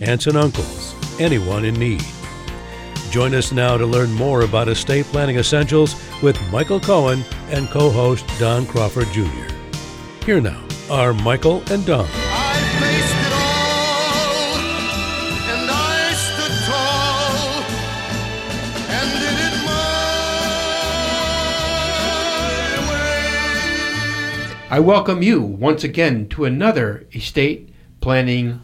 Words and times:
aunts 0.00 0.26
and 0.26 0.36
uncles, 0.36 0.96
anyone 1.20 1.64
in 1.64 1.74
need. 1.74 2.02
Join 3.10 3.34
us 3.34 3.52
now 3.52 3.76
to 3.76 3.84
learn 3.84 4.12
more 4.12 4.42
about 4.42 4.68
estate 4.68 5.04
planning 5.06 5.36
essentials 5.36 5.94
with 6.22 6.40
Michael 6.50 6.80
Cohen 6.80 7.24
and 7.48 7.68
co 7.68 7.90
host 7.90 8.24
Don 8.38 8.64
Crawford 8.66 9.08
Jr. 9.08 9.48
Here 10.24 10.40
now 10.40 10.62
are 10.88 11.12
Michael 11.12 11.62
and 11.70 11.84
Don. 11.84 12.06
I 12.08 12.60
faced 12.80 13.26
it 13.26 13.32
all, 13.32 14.56
and 15.50 15.70
I 15.70 16.12
stood 16.14 16.54
tall, 16.66 17.64
and 18.90 19.10
did 19.18 19.38
it 19.48 19.56
my 19.66 19.72
way. 22.92 24.66
I 24.70 24.78
welcome 24.78 25.22
you 25.22 25.42
once 25.42 25.82
again 25.84 26.28
to 26.28 26.44
another 26.44 27.06
estate 27.12 27.68
planning 28.00 28.60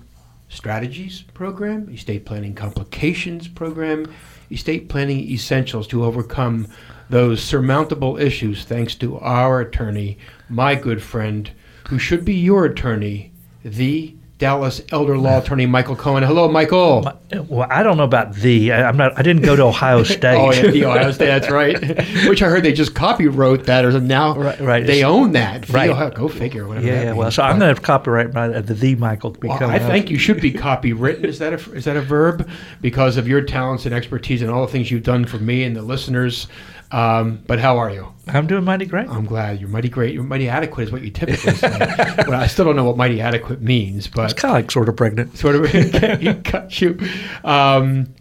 strategies 0.56 1.22
program, 1.34 1.88
estate 1.90 2.24
planning 2.24 2.54
complications 2.54 3.46
program, 3.46 4.12
estate 4.50 4.88
planning 4.88 5.20
essentials 5.30 5.86
to 5.86 6.04
overcome 6.04 6.66
those 7.10 7.42
surmountable 7.42 8.16
issues 8.16 8.64
thanks 8.64 8.94
to 8.96 9.18
our 9.18 9.60
attorney, 9.60 10.18
my 10.48 10.74
good 10.74 11.02
friend, 11.02 11.50
who 11.88 11.98
should 11.98 12.24
be 12.24 12.34
your 12.34 12.64
attorney, 12.64 13.32
the 13.64 14.15
Dallas 14.38 14.82
elder 14.92 15.16
law 15.16 15.38
attorney 15.38 15.64
Michael 15.64 15.96
Cohen. 15.96 16.22
Hello, 16.22 16.46
Michael. 16.46 17.10
Well, 17.48 17.66
I 17.70 17.82
don't 17.82 17.96
know 17.96 18.04
about 18.04 18.34
the. 18.34 18.70
I- 18.70 18.86
I'm 18.86 18.96
not. 18.98 19.18
I 19.18 19.22
didn't 19.22 19.42
go 19.42 19.56
to 19.56 19.62
Ohio 19.62 20.02
State. 20.04 20.36
Oh, 20.36 20.52
yeah, 20.52 20.70
the 20.70 20.84
Ohio 20.84 21.10
State. 21.12 21.26
That's 21.26 21.48
right. 21.50 21.78
Which 22.28 22.42
I 22.42 22.48
heard 22.50 22.62
they 22.62 22.74
just 22.74 22.92
copywrote 22.92 23.64
that, 23.64 23.86
or 23.86 23.98
now 23.98 24.36
Right, 24.36 24.60
right. 24.60 24.86
they 24.86 25.02
own 25.04 25.32
that. 25.32 25.70
Right. 25.70 25.88
Ohio- 25.88 26.10
go 26.10 26.28
figure. 26.28 26.68
Whatever. 26.68 26.86
yeah. 26.86 27.04
that 27.06 27.16
Well, 27.16 27.30
so 27.30 27.42
I'm 27.44 27.58
going 27.58 27.74
to 27.74 27.80
copyright 27.80 28.34
my 28.34 28.48
uh, 28.48 28.60
the 28.60 28.74
the 28.74 28.94
Michael. 28.96 29.30
Well, 29.42 29.56
Become 29.56 29.70
I 29.70 29.78
think 29.78 30.10
you 30.10 30.18
should 30.18 30.42
be 30.42 30.52
copywritten. 30.66 31.24
Is 31.24 31.38
that 31.38 31.54
a 31.54 31.72
is 31.72 31.86
that 31.86 31.96
a 31.96 32.02
verb? 32.02 32.46
Because 32.82 33.16
of 33.16 33.26
your 33.26 33.40
talents 33.40 33.86
and 33.86 33.94
expertise 33.94 34.42
and 34.42 34.50
all 34.50 34.66
the 34.66 34.70
things 34.72 34.90
you've 34.90 35.02
done 35.02 35.24
for 35.24 35.38
me 35.38 35.62
and 35.64 35.74
the 35.74 35.80
listeners. 35.82 36.46
Um, 36.90 37.42
but 37.46 37.58
how 37.58 37.78
are 37.78 37.90
you? 37.90 38.12
I'm 38.28 38.46
doing 38.46 38.64
mighty 38.64 38.86
great. 38.86 39.08
I'm 39.08 39.24
glad 39.24 39.60
you're 39.60 39.68
mighty 39.68 39.88
great. 39.88 40.14
You're 40.14 40.22
mighty 40.22 40.48
adequate 40.48 40.84
is 40.84 40.92
what 40.92 41.02
you 41.02 41.10
typically 41.10 41.54
say. 41.54 41.68
well, 42.26 42.40
I 42.40 42.46
still 42.46 42.64
don't 42.64 42.76
know 42.76 42.84
what 42.84 42.96
mighty 42.96 43.20
adequate 43.20 43.60
means, 43.60 44.06
but 44.06 44.30
It's 44.30 44.40
kind 44.40 44.52
of 44.56 44.62
like 44.62 44.70
sort 44.70 44.88
of 44.88 44.96
pregnant. 44.96 45.36
sort 45.38 45.56
of 45.56 46.44
cut 46.44 46.80
you. 46.80 46.98
Um, 47.44 48.14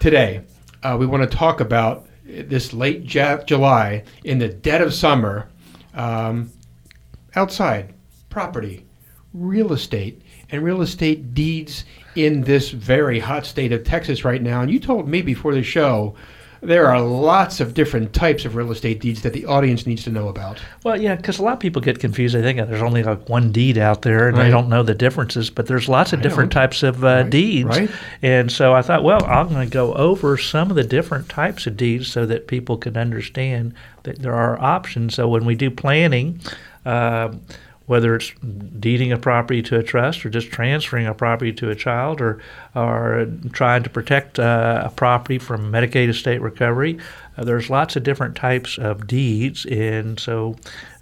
today, 0.00 0.42
uh, 0.82 0.96
we 0.98 1.06
want 1.06 1.30
to 1.30 1.36
talk 1.36 1.60
about 1.60 2.06
this 2.24 2.72
late 2.72 3.12
Ja- 3.14 3.42
July 3.44 4.04
in 4.24 4.38
the 4.38 4.48
dead 4.48 4.80
of 4.80 4.92
summer, 4.94 5.48
um, 5.94 6.50
outside 7.34 7.94
property, 8.30 8.86
real 9.34 9.72
estate, 9.72 10.22
and 10.50 10.62
real 10.62 10.80
estate 10.82 11.34
deeds 11.34 11.84
in 12.16 12.42
this 12.42 12.70
very 12.70 13.18
hot 13.18 13.44
state 13.46 13.72
of 13.72 13.84
Texas 13.84 14.24
right 14.24 14.42
now. 14.42 14.62
And 14.62 14.70
you 14.70 14.80
told 14.80 15.08
me 15.08 15.20
before 15.22 15.54
the 15.54 15.62
show. 15.62 16.14
There 16.60 16.86
are 16.88 17.00
lots 17.00 17.60
of 17.60 17.74
different 17.74 18.12
types 18.12 18.44
of 18.44 18.56
real 18.56 18.72
estate 18.72 19.00
deeds 19.00 19.22
that 19.22 19.32
the 19.32 19.46
audience 19.46 19.86
needs 19.86 20.02
to 20.04 20.10
know 20.10 20.28
about. 20.28 20.60
Well, 20.84 21.00
yeah, 21.00 21.14
because 21.14 21.38
a 21.38 21.42
lot 21.42 21.52
of 21.54 21.60
people 21.60 21.80
get 21.80 22.00
confused. 22.00 22.34
They 22.34 22.42
think 22.42 22.58
there's 22.68 22.82
only 22.82 23.02
like 23.02 23.28
one 23.28 23.52
deed 23.52 23.78
out 23.78 24.02
there, 24.02 24.28
and 24.28 24.36
Right. 24.36 24.44
they 24.44 24.50
don't 24.50 24.68
know 24.68 24.82
the 24.82 24.94
differences. 24.94 25.50
But 25.50 25.66
there's 25.66 25.88
lots 25.88 26.12
of 26.12 26.18
I 26.20 26.22
different 26.22 26.54
know. 26.54 26.60
types 26.60 26.82
of 26.82 27.04
uh, 27.04 27.06
Right, 27.22 27.30
deeds, 27.30 27.68
right. 27.68 27.90
and 28.22 28.50
so 28.50 28.74
I 28.74 28.82
thought, 28.82 29.04
well, 29.04 29.24
I'm 29.24 29.48
going 29.48 29.68
to 29.68 29.72
go 29.72 29.92
over 29.94 30.36
some 30.36 30.70
of 30.70 30.76
the 30.76 30.84
different 30.84 31.28
types 31.28 31.66
of 31.66 31.76
deeds 31.76 32.08
so 32.08 32.26
that 32.26 32.46
people 32.48 32.76
can 32.76 32.96
understand 32.96 33.74
that 34.02 34.18
there 34.20 34.34
are 34.34 34.60
options. 34.60 35.14
So 35.14 35.28
when 35.28 35.44
we 35.44 35.54
do 35.54 35.70
planning. 35.70 36.40
Uh, 36.86 37.34
whether 37.88 38.14
it's 38.14 38.32
deeding 38.78 39.12
a 39.12 39.18
property 39.18 39.62
to 39.62 39.78
a 39.78 39.82
trust 39.82 40.24
or 40.24 40.28
just 40.28 40.50
transferring 40.50 41.06
a 41.06 41.14
property 41.14 41.54
to 41.54 41.70
a 41.70 41.74
child 41.74 42.20
or, 42.20 42.38
or 42.76 43.26
trying 43.52 43.82
to 43.82 43.88
protect 43.88 44.38
uh, 44.38 44.82
a 44.84 44.90
property 44.90 45.38
from 45.38 45.72
Medicaid 45.72 46.10
estate 46.10 46.42
recovery. 46.42 46.98
Uh, 47.38 47.44
there's 47.44 47.70
lots 47.70 47.96
of 47.96 48.02
different 48.02 48.36
types 48.36 48.76
of 48.76 49.06
deeds, 49.06 49.64
and 49.66 50.20
so 50.20 50.54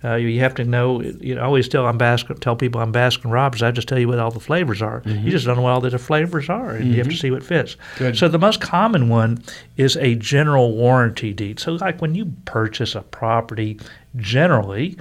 uh, 0.05 0.15
you 0.15 0.39
have 0.39 0.55
to 0.55 0.65
know. 0.65 1.03
You 1.03 1.35
know, 1.35 1.41
I 1.41 1.45
always 1.45 1.69
tell 1.69 1.87
I'm 1.87 1.99
Baskin, 1.99 2.39
tell 2.39 2.55
people 2.55 2.81
I'm 2.81 2.93
Baskin 2.93 3.33
Robbins. 3.33 3.65
I 3.65 3.73
just 3.73 3.89
tell 3.89 3.99
you 3.99 4.07
what 4.07 4.21
all 4.21 4.31
the 4.31 4.39
flavors 4.39 4.81
are. 4.81 5.03
You 5.07 5.31
just 5.33 5.45
don't 5.45 5.57
know 5.57 5.63
what 5.63 5.73
all 5.73 5.81
the 5.81 5.99
flavors 5.99 6.49
are, 6.49 6.71
and 6.71 6.93
you 6.93 6.99
have 6.99 7.09
to 7.09 7.17
see 7.17 7.33
what 7.33 7.43
fits. 7.43 7.77
Good. 7.99 8.17
So 8.17 8.29
the 8.29 8.39
most 8.39 8.61
common 8.61 9.09
one 9.09 9.43
is 9.77 9.97
a 9.97 10.15
general 10.15 10.77
warranty 10.77 11.33
deed. 11.33 11.59
So 11.59 11.73
like 11.73 12.01
when 12.01 12.15
you 12.15 12.33
purchase 12.45 12.95
a 12.95 13.03
property, 13.03 13.81
generally 14.17 14.99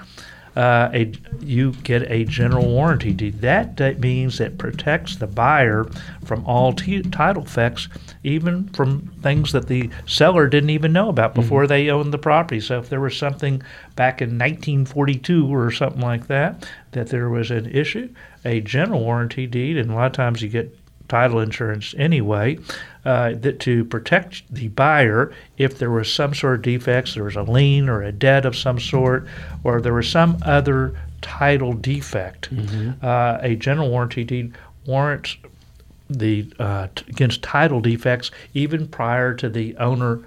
uh, 0.55 0.89
a, 0.93 1.11
you 1.41 1.73
get 1.83 2.09
a 2.09 2.23
general 2.25 2.65
warranty 2.65 3.11
deed. 3.11 3.41
That, 3.41 3.99
means 3.99 4.39
it 4.39 4.57
protects 4.57 5.17
the 5.17 5.27
buyer 5.27 5.85
from 6.23 6.45
all 6.45 6.73
t- 6.73 7.01
title 7.01 7.43
defects, 7.43 7.89
even 8.23 8.69
from 8.69 9.07
things 9.21 9.51
that 9.51 9.67
the 9.67 9.89
seller 10.05 10.47
didn't 10.47 10.69
even 10.69 10.93
know 10.93 11.09
about 11.09 11.35
before 11.35 11.67
they 11.67 11.89
owned 11.89 12.13
the 12.13 12.17
property. 12.17 12.59
So 12.59 12.79
if 12.79 12.89
there 12.89 13.01
was 13.01 13.17
something 13.17 13.61
back 13.95 14.21
in 14.21 14.29
1942 14.29 15.53
or 15.53 15.71
something 15.71 16.01
like 16.01 16.27
that, 16.27 16.67
that 16.91 17.07
there 17.07 17.29
was 17.29 17.51
an 17.51 17.65
issue, 17.67 18.09
a 18.45 18.61
general 18.61 19.01
warranty 19.01 19.47
deed, 19.47 19.77
and 19.77 19.91
a 19.91 19.93
lot 19.93 20.07
of 20.07 20.13
times 20.13 20.41
you 20.41 20.49
get 20.49 20.77
title 21.07 21.39
insurance 21.39 21.93
anyway, 21.97 22.57
uh, 23.05 23.33
that 23.35 23.59
to 23.61 23.85
protect 23.85 24.43
the 24.53 24.67
buyer 24.69 25.31
if 25.57 25.77
there 25.77 25.91
was 25.91 26.11
some 26.11 26.33
sort 26.33 26.55
of 26.55 26.61
defects, 26.63 27.13
there 27.13 27.23
was 27.23 27.35
a 27.35 27.43
lien 27.43 27.87
or 27.89 28.01
a 28.01 28.11
debt 28.11 28.45
of 28.45 28.55
some 28.55 28.79
sort, 28.79 29.27
or 29.63 29.79
there 29.81 29.93
was 29.93 30.09
some 30.09 30.37
other 30.41 30.95
title 31.21 31.73
defect. 31.73 32.49
Uh, 33.01 33.37
a 33.41 33.55
general 33.55 33.89
warranty 33.89 34.23
deed 34.23 34.53
warrants 34.85 35.37
the 36.09 36.51
uh, 36.59 36.87
t- 36.95 37.05
against 37.09 37.41
title 37.41 37.81
defects 37.81 38.29
even 38.53 38.87
prior 38.87 39.33
to 39.33 39.49
the 39.49 39.75
owner, 39.77 40.19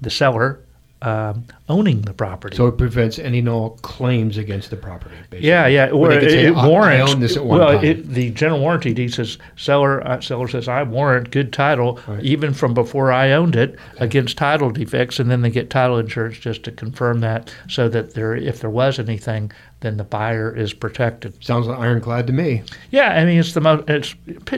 the 0.00 0.10
seller, 0.10 0.60
um, 1.06 1.44
owning 1.68 2.00
the 2.02 2.12
property. 2.12 2.56
So 2.56 2.66
it 2.66 2.76
prevents 2.78 3.18
any 3.18 3.38
and 3.38 3.48
all 3.48 3.70
claims 3.82 4.36
against 4.38 4.70
the 4.70 4.76
property. 4.76 5.14
Basically. 5.30 5.48
Yeah, 5.48 5.66
yeah. 5.68 5.90
Or 5.90 6.10
it, 6.10 6.30
say, 6.30 6.46
it 6.46 6.56
"I- 6.56 6.60
I 6.60 6.66
warrants. 6.68 7.12
own 7.14 7.20
this 7.20 7.36
at 7.36 7.44
one 7.44 7.58
well, 7.60 7.72
time." 7.74 7.84
It, 7.84 8.08
the 8.08 8.30
general 8.32 8.60
warranty 8.60 8.92
deed 8.92 9.12
says 9.14 9.38
seller 9.56 10.06
uh, 10.06 10.20
seller 10.20 10.48
says 10.48 10.66
I 10.68 10.82
warrant 10.82 11.30
good 11.30 11.52
title 11.52 12.00
Right. 12.08 12.22
even 12.24 12.52
from 12.54 12.74
before 12.74 13.12
I 13.12 13.32
owned 13.32 13.54
it 13.56 13.78
against 13.98 14.36
title 14.36 14.70
defects, 14.70 15.20
and 15.20 15.30
then 15.30 15.42
they 15.42 15.50
get 15.50 15.70
title 15.70 15.98
insurance 15.98 16.38
just 16.38 16.64
to 16.64 16.72
confirm 16.72 17.20
that, 17.20 17.54
so 17.68 17.88
that 17.88 18.14
there 18.14 18.34
if 18.34 18.60
there 18.60 18.70
was 18.70 18.98
anything, 18.98 19.52
then 19.80 19.96
the 19.98 20.04
buyer 20.04 20.54
is 20.54 20.72
protected. 20.72 21.42
Sounds 21.44 21.66
like 21.66 21.78
ironclad 21.78 22.26
to 22.26 22.32
me. 22.32 22.62
Yeah, 22.90 23.10
I 23.10 23.24
mean 23.24 23.38
it's 23.38 23.52
the 23.52 23.60
most. 23.60 23.88
It's 23.88 24.14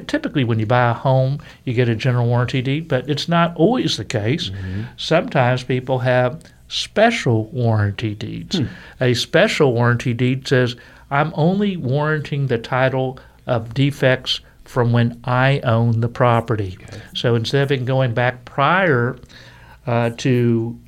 typically 0.06 0.45
when 0.45 0.59
you 0.59 0.67
buy 0.67 0.91
a 0.91 0.95
home, 0.95 1.41
you 1.65 1.75
get 1.75 1.89
a 1.89 1.95
general 1.97 2.27
warranty 2.27 2.62
deed, 2.62 2.89
but 2.89 3.09
it's 3.09 3.28
not 3.28 3.55
always 3.57 3.97
the 3.97 4.05
case. 4.05 4.51
Sometimes 4.97 5.65
people 5.65 5.99
have 6.01 6.41
special 6.69 7.47
warranty 7.47 8.15
deeds. 8.15 8.61
A 9.01 9.15
special 9.15 9.73
warranty 9.73 10.15
deed 10.15 10.47
says 10.47 10.77
I'm 11.11 11.33
only 11.34 11.77
warranting 11.77 12.47
the 12.47 12.59
title 12.59 13.19
of 13.47 13.75
defects 13.75 14.41
from 14.65 14.93
when 14.93 15.19
I 15.25 15.61
own 15.61 16.01
the 16.01 16.09
property. 16.09 16.77
So 17.15 17.34
instead 17.34 17.62
of 17.62 17.73
it 17.73 17.87
going 17.87 18.13
back 18.13 18.45
prior 18.45 19.16
uh, 19.87 20.10
to 20.19 20.78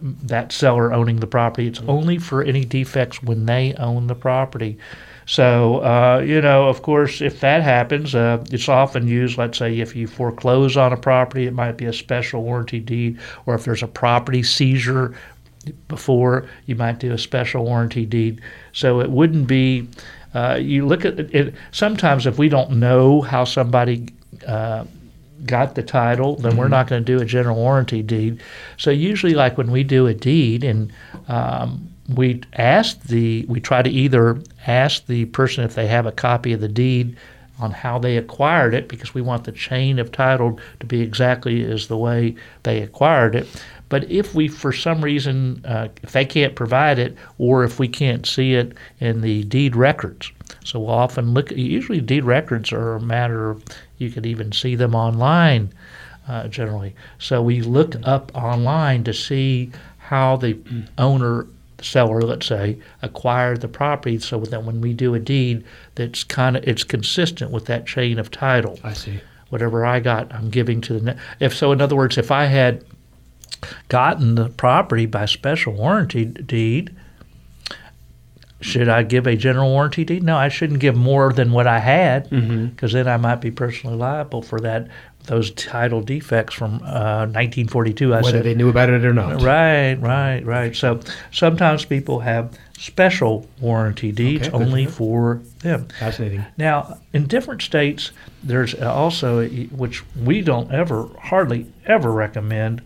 that 0.00 0.52
seller 0.52 0.92
owning 0.92 1.20
the 1.20 1.26
property. 1.26 1.66
It's 1.66 1.80
only 1.88 2.18
for 2.18 2.42
any 2.42 2.64
defects 2.64 3.22
when 3.22 3.46
they 3.46 3.74
own 3.74 4.06
the 4.06 4.14
property. 4.14 4.78
So, 5.26 5.78
uh, 5.78 6.22
you 6.24 6.40
know, 6.40 6.68
of 6.68 6.82
course, 6.82 7.22
if 7.22 7.40
that 7.40 7.62
happens, 7.62 8.14
uh, 8.14 8.44
it's 8.50 8.68
often 8.68 9.08
used, 9.08 9.38
let's 9.38 9.56
say, 9.56 9.80
if 9.80 9.96
you 9.96 10.06
foreclose 10.06 10.76
on 10.76 10.92
a 10.92 10.96
property, 10.96 11.46
it 11.46 11.54
might 11.54 11.78
be 11.78 11.86
a 11.86 11.92
special 11.92 12.42
warranty 12.42 12.80
deed, 12.80 13.18
or 13.46 13.54
if 13.54 13.64
there's 13.64 13.82
a 13.82 13.88
property 13.88 14.42
seizure 14.42 15.16
before, 15.88 16.46
you 16.66 16.74
might 16.74 16.98
do 16.98 17.12
a 17.12 17.18
special 17.18 17.64
warranty 17.64 18.04
deed. 18.04 18.42
So 18.72 19.00
it 19.00 19.10
wouldn't 19.10 19.46
be, 19.46 19.88
uh, 20.34 20.58
you 20.60 20.84
look 20.86 21.06
at 21.06 21.18
it, 21.18 21.54
sometimes 21.72 22.26
if 22.26 22.38
we 22.38 22.50
don't 22.50 22.72
know 22.72 23.22
how 23.22 23.44
somebody 23.44 24.08
uh, 24.46 24.84
got 25.46 25.74
the 25.74 25.82
title, 25.82 26.36
then 26.36 26.56
we're 26.56 26.68
not 26.68 26.88
going 26.88 27.04
to 27.04 27.16
do 27.16 27.22
a 27.22 27.24
general 27.24 27.56
warranty 27.56 28.02
deed. 28.02 28.40
So 28.76 28.90
usually, 28.90 29.34
like 29.34 29.58
when 29.58 29.70
we 29.70 29.84
do 29.84 30.06
a 30.06 30.14
deed, 30.14 30.64
and 30.64 30.92
um, 31.28 31.88
we 32.14 32.42
ask 32.54 33.00
the, 33.02 33.44
we 33.48 33.60
try 33.60 33.82
to 33.82 33.90
either 33.90 34.40
ask 34.66 35.06
the 35.06 35.26
person 35.26 35.64
if 35.64 35.74
they 35.74 35.86
have 35.86 36.06
a 36.06 36.12
copy 36.12 36.52
of 36.52 36.60
the 36.60 36.68
deed 36.68 37.16
on 37.58 37.70
how 37.70 37.98
they 37.98 38.16
acquired 38.16 38.74
it 38.74 38.88
because 38.88 39.14
we 39.14 39.22
want 39.22 39.44
the 39.44 39.52
chain 39.52 39.98
of 39.98 40.10
title 40.10 40.58
to 40.80 40.86
be 40.86 41.00
exactly 41.00 41.64
as 41.64 41.86
the 41.86 41.96
way 41.96 42.34
they 42.64 42.82
acquired 42.82 43.34
it. 43.34 43.46
But 43.88 44.10
if 44.10 44.34
we, 44.34 44.48
for 44.48 44.72
some 44.72 45.02
reason, 45.04 45.64
uh, 45.64 45.88
if 46.02 46.12
they 46.12 46.24
can't 46.24 46.54
provide 46.54 46.98
it, 46.98 47.16
or 47.38 47.64
if 47.64 47.78
we 47.78 47.86
can't 47.86 48.26
see 48.26 48.54
it 48.54 48.72
in 48.98 49.20
the 49.20 49.44
deed 49.44 49.76
records, 49.76 50.32
so 50.64 50.80
we'll 50.80 50.90
often 50.90 51.34
look. 51.34 51.50
Usually, 51.50 52.00
deed 52.00 52.24
records 52.24 52.72
are 52.72 52.94
a 52.94 53.00
matter. 53.00 53.50
of 53.50 53.64
You 53.98 54.10
could 54.10 54.26
even 54.26 54.52
see 54.52 54.74
them 54.74 54.94
online, 54.94 55.72
uh, 56.26 56.48
generally. 56.48 56.94
So 57.18 57.42
we 57.42 57.60
look 57.60 57.94
up 58.04 58.32
online 58.34 59.04
to 59.04 59.12
see 59.12 59.70
how 59.98 60.36
the 60.36 60.58
owner, 60.98 61.46
the 61.76 61.84
seller, 61.84 62.22
let's 62.22 62.46
say, 62.46 62.78
acquired 63.02 63.60
the 63.60 63.68
property, 63.68 64.18
so 64.18 64.40
that 64.40 64.64
when 64.64 64.80
we 64.80 64.94
do 64.94 65.14
a 65.14 65.18
deed, 65.18 65.64
that's 65.94 66.24
kind 66.24 66.56
of 66.56 66.66
it's 66.66 66.84
consistent 66.84 67.50
with 67.50 67.66
that 67.66 67.86
chain 67.86 68.18
of 68.18 68.30
title 68.30 68.78
I 68.82 68.94
see. 68.94 69.20
whatever 69.50 69.84
I 69.84 70.00
got, 70.00 70.32
I'm 70.32 70.50
giving 70.50 70.80
to 70.82 70.94
the. 70.94 71.12
Ne- 71.12 71.20
if 71.40 71.54
so, 71.54 71.70
in 71.72 71.80
other 71.80 71.96
words, 71.96 72.16
if 72.18 72.30
I 72.30 72.46
had 72.46 72.82
gotten 73.88 74.34
the 74.34 74.48
property 74.50 75.06
by 75.06 75.26
special 75.26 75.72
warranty 75.72 76.24
deed, 76.24 76.94
should 78.60 78.88
I 78.88 79.02
give 79.02 79.26
a 79.26 79.36
general 79.36 79.70
warranty 79.70 80.04
deed? 80.04 80.22
No, 80.22 80.36
I 80.36 80.48
shouldn't 80.48 80.80
give 80.80 80.96
more 80.96 81.32
than 81.32 81.52
what 81.52 81.66
I 81.66 81.78
had, 81.78 82.30
because 82.30 82.92
then 82.92 83.06
I 83.06 83.16
might 83.18 83.40
be 83.40 83.50
personally 83.50 83.96
liable 83.96 84.42
for 84.42 84.60
that 84.60 84.88
those 85.26 85.50
title 85.52 86.02
defects 86.02 86.54
from 86.54 86.74
uh, 86.82 87.26
1942. 87.26 88.12
I 88.12 88.16
Whether 88.20 88.38
said 88.38 88.44
they 88.44 88.54
knew 88.54 88.68
about 88.68 88.90
it 88.90 89.04
or 89.04 89.14
not. 89.14 89.42
Right, 89.42 89.94
right, 89.94 90.44
right. 90.44 90.76
So 90.76 91.00
sometimes 91.32 91.84
people 91.84 92.20
have 92.20 92.58
special 92.78 93.48
warranty 93.60 94.12
deeds 94.12 94.48
Okay, 94.48 94.56
only 94.56 94.86
for 94.86 95.40
them. 95.60 95.88
Fascinating. 95.98 96.44
Now, 96.58 96.98
in 97.12 97.26
different 97.26 97.62
states, 97.62 98.10
there's 98.42 98.74
also, 98.74 99.46
which 99.48 100.02
we 100.16 100.42
don't 100.42 100.70
ever, 100.72 101.08
hardly 101.18 101.66
ever 101.86 102.12
recommend, 102.12 102.82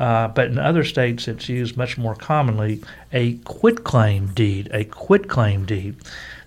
uh, 0.00 0.28
but 0.28 0.46
in 0.46 0.58
other 0.58 0.82
states 0.82 1.28
it's 1.28 1.48
used 1.48 1.76
much 1.76 1.96
more 1.98 2.14
commonly, 2.14 2.82
a 3.12 3.34
quitclaim 3.44 4.28
deed. 4.28 4.68
A 4.72 4.84
quitclaim 4.84 5.66
deed. 5.66 5.96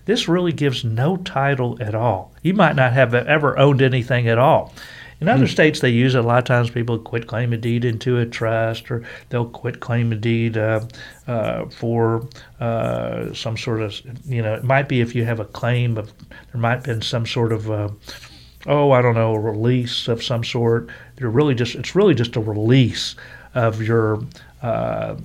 This 0.04 0.28
really 0.28 0.52
gives 0.52 0.84
no 0.84 1.16
title 1.16 1.78
at 1.80 1.94
all. 1.94 2.32
You 2.42 2.52
might 2.52 2.76
not 2.76 2.92
have 2.92 3.14
ever 3.14 3.58
owned 3.58 3.80
anything 3.80 4.28
at 4.28 4.38
all. 4.38 4.74
In 5.20 5.28
other 5.28 5.46
states, 5.46 5.80
they 5.80 5.88
use 5.88 6.14
it. 6.14 6.18
A 6.18 6.22
lot 6.22 6.38
of 6.38 6.44
times, 6.44 6.68
people 6.68 6.98
quit 6.98 7.26
claim 7.26 7.52
a 7.52 7.56
deed 7.56 7.84
into 7.84 8.18
a 8.18 8.26
trust, 8.26 8.90
or 8.90 9.04
they'll 9.30 9.46
quit 9.46 9.80
claim 9.80 10.12
a 10.12 10.16
deed 10.16 10.58
uh, 10.58 10.80
uh, 11.26 11.66
for 11.66 12.28
uh, 12.60 13.32
some 13.32 13.56
sort 13.56 13.80
of, 13.80 13.94
you 14.26 14.42
know, 14.42 14.54
it 14.54 14.64
might 14.64 14.88
be 14.88 15.00
if 15.00 15.14
you 15.14 15.24
have 15.24 15.40
a 15.40 15.46
claim 15.46 15.96
of, 15.96 16.12
there 16.28 16.60
might 16.60 16.74
have 16.74 16.84
been 16.84 17.00
some 17.00 17.24
sort 17.24 17.52
of, 17.52 17.70
uh, 17.70 17.88
oh, 18.66 18.90
I 18.90 19.00
don't 19.00 19.14
know, 19.14 19.32
a 19.32 19.40
release 19.40 20.08
of 20.08 20.22
some 20.22 20.44
sort. 20.44 20.90
They're 21.16 21.30
really 21.30 21.54
just, 21.54 21.74
it's 21.76 21.94
really 21.94 22.14
just 22.14 22.36
a 22.36 22.40
release 22.40 23.14
of 23.54 23.82
your 23.82 24.22
uh, 24.62 25.16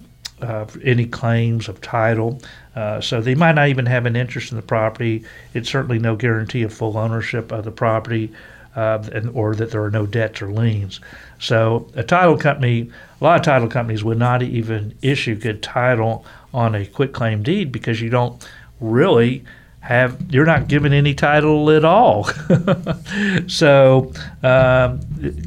of 0.41 0.81
any 0.83 1.05
claims 1.05 1.67
of 1.67 1.81
title. 1.81 2.41
Uh, 2.75 3.01
so 3.01 3.21
they 3.21 3.35
might 3.35 3.55
not 3.55 3.67
even 3.67 3.85
have 3.85 4.05
an 4.05 4.15
interest 4.15 4.51
in 4.51 4.55
the 4.55 4.63
property. 4.63 5.23
It's 5.53 5.69
certainly 5.69 5.99
no 5.99 6.15
guarantee 6.15 6.63
of 6.63 6.73
full 6.73 6.97
ownership 6.97 7.51
of 7.51 7.65
the 7.65 7.71
property, 7.71 8.31
uh, 8.75 9.03
and, 9.11 9.29
or 9.31 9.55
that 9.55 9.71
there 9.71 9.83
are 9.83 9.91
no 9.91 10.05
debts 10.05 10.41
or 10.41 10.51
liens. 10.51 11.01
So 11.39 11.89
a 11.95 12.03
title 12.03 12.37
company, 12.37 12.89
a 13.19 13.23
lot 13.23 13.39
of 13.39 13.45
title 13.45 13.67
companies 13.67 14.03
would 14.03 14.17
not 14.17 14.41
even 14.41 14.97
issue 15.01 15.35
good 15.35 15.61
title 15.61 16.25
on 16.53 16.75
a 16.75 16.85
quitclaim 16.85 17.43
deed 17.43 17.71
because 17.71 18.01
you 18.01 18.09
don't 18.09 18.47
really 18.79 19.43
have 19.81 20.21
you're 20.29 20.45
not 20.45 20.67
given 20.67 20.91
any 20.91 21.13
title 21.13 21.69
at 21.71 21.85
all. 21.85 22.25
so 23.47 24.11
um, 24.43 24.99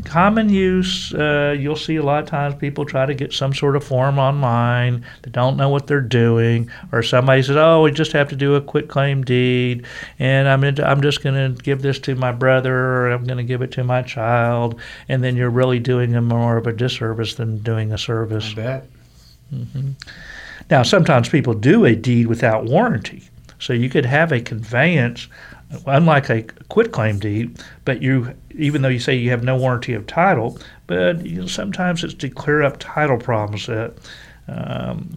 common 0.05 0.49
use, 0.49 1.13
uh, 1.15 1.55
you'll 1.59 1.77
see 1.77 1.97
a 1.97 2.03
lot 2.03 2.23
of 2.23 2.29
times 2.29 2.55
people 2.55 2.85
try 2.87 3.05
to 3.05 3.15
get 3.15 3.33
some 3.33 3.53
sort 3.53 3.77
of 3.77 3.85
form 3.85 4.19
online. 4.19 5.05
They 5.23 5.31
don't 5.31 5.57
know 5.57 5.69
what 5.69 5.87
they're 5.87 6.01
doing, 6.01 6.71
or 6.93 7.03
somebody 7.03 7.43
says, 7.43 7.57
"Oh, 7.57 7.83
we 7.83 7.93
just 7.93 8.13
have 8.13 8.29
to 8.31 8.37
do 8.37 8.55
a 8.55 8.61
quit 8.61 8.89
claim 8.89 9.23
deed, 9.23 9.87
and 10.19 10.49
I'm 10.49 10.65
in, 10.65 10.81
I'm 10.81 11.03
just 11.03 11.23
going 11.23 11.55
to 11.55 11.63
give 11.63 11.83
this 11.83 11.99
to 12.01 12.15
my 12.15 12.33
brother, 12.33 12.75
or 12.75 13.11
I'm 13.11 13.25
going 13.25 13.39
to 13.39 13.45
give 13.45 13.61
it 13.61 13.71
to 13.73 13.85
my 13.85 14.03
child," 14.03 14.81
and 15.09 15.23
then 15.23 15.37
you're 15.37 15.51
really 15.51 15.79
doing 15.79 16.13
them 16.13 16.27
more 16.27 16.57
of 16.57 16.67
a 16.67 16.73
disservice 16.73 17.35
than 17.35 17.59
doing 17.59 17.93
a 17.93 17.99
service. 17.99 18.53
I 18.53 18.55
bet. 18.55 18.87
Now, 20.71 20.83
sometimes 20.83 21.29
people 21.29 21.53
do 21.53 21.85
a 21.85 21.95
deed 21.95 22.29
without 22.29 22.65
warranty. 22.65 23.29
So 23.63 23.73
you 23.73 23.89
could 23.89 24.05
have 24.05 24.33
a 24.33 24.41
conveyance, 24.41 25.29
unlike 25.87 26.29
a 26.31 26.43
quitclaim 26.69 27.21
deed, 27.21 27.63
but 27.85 28.03
you, 28.03 28.35
even 28.57 28.83
though 28.83 28.89
you 28.89 28.99
say 28.99 29.15
you 29.15 29.31
have 29.31 29.45
no 29.45 29.57
warranty 29.57 29.95
of 29.95 30.05
title, 30.09 30.59
but 30.89 31.25
you 31.25 31.43
know, 31.43 31.47
sometimes 31.47 32.03
it's 32.03 32.15
to 32.15 32.29
clear 32.29 32.65
up 32.65 32.79
title 32.81 33.19
problems 33.19 33.69
that, 33.69 33.95
um, 34.49 35.17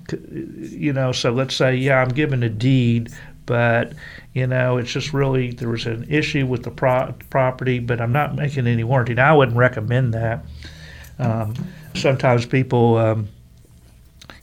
you 0.61 0.93
know, 0.93 1.11
so 1.11 1.31
let's 1.31 1.55
say, 1.55 1.75
yeah, 1.75 1.99
I'm 1.99 2.09
given 2.09 2.43
a 2.43 2.49
deed, 2.49 3.09
but, 3.47 3.93
you 4.33 4.45
know, 4.45 4.77
it's 4.77 4.91
just 4.91 5.11
really, 5.11 5.49
there 5.49 5.69
was 5.69 5.87
an 5.87 6.05
issue 6.07 6.45
with 6.45 6.61
the 6.61 6.71
pro- 6.71 7.15
property, 7.31 7.79
but 7.79 7.99
I'm 7.99 8.11
not 8.11 8.35
making 8.35 8.67
any 8.67 8.83
warranty. 8.83 9.15
Now, 9.15 9.33
I 9.33 9.37
wouldn't 9.37 9.57
recommend 9.57 10.13
that. 10.13 10.45
Um, 11.17 11.55
sometimes 11.95 12.45
people, 12.45 12.97
um, 12.97 13.27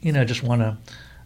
you 0.00 0.10
know, 0.10 0.24
just 0.24 0.42
want 0.42 0.62
to 0.62 0.76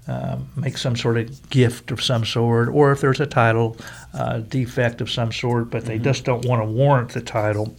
um, 0.08 0.48
make 0.56 0.78
some 0.78 0.96
sort 0.96 1.16
of 1.16 1.50
gift 1.50 1.90
of 1.90 2.02
some 2.02 2.24
sort, 2.24 2.68
or 2.68 2.92
if 2.92 3.00
there's 3.00 3.20
a 3.20 3.26
title 3.26 3.76
uh, 4.14 4.38
defect 4.38 5.00
of 5.00 5.10
some 5.10 5.32
sort, 5.32 5.70
but 5.70 5.84
they 5.84 5.98
just 5.98 6.24
don't 6.24 6.44
want 6.44 6.62
to 6.62 6.66
warrant 6.66 7.10
the 7.10 7.20
title. 7.20 7.74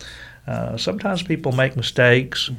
Uh, 0.45 0.77
sometimes 0.77 1.23
people 1.23 1.51
make 1.51 1.75
mistakes. 1.75 2.49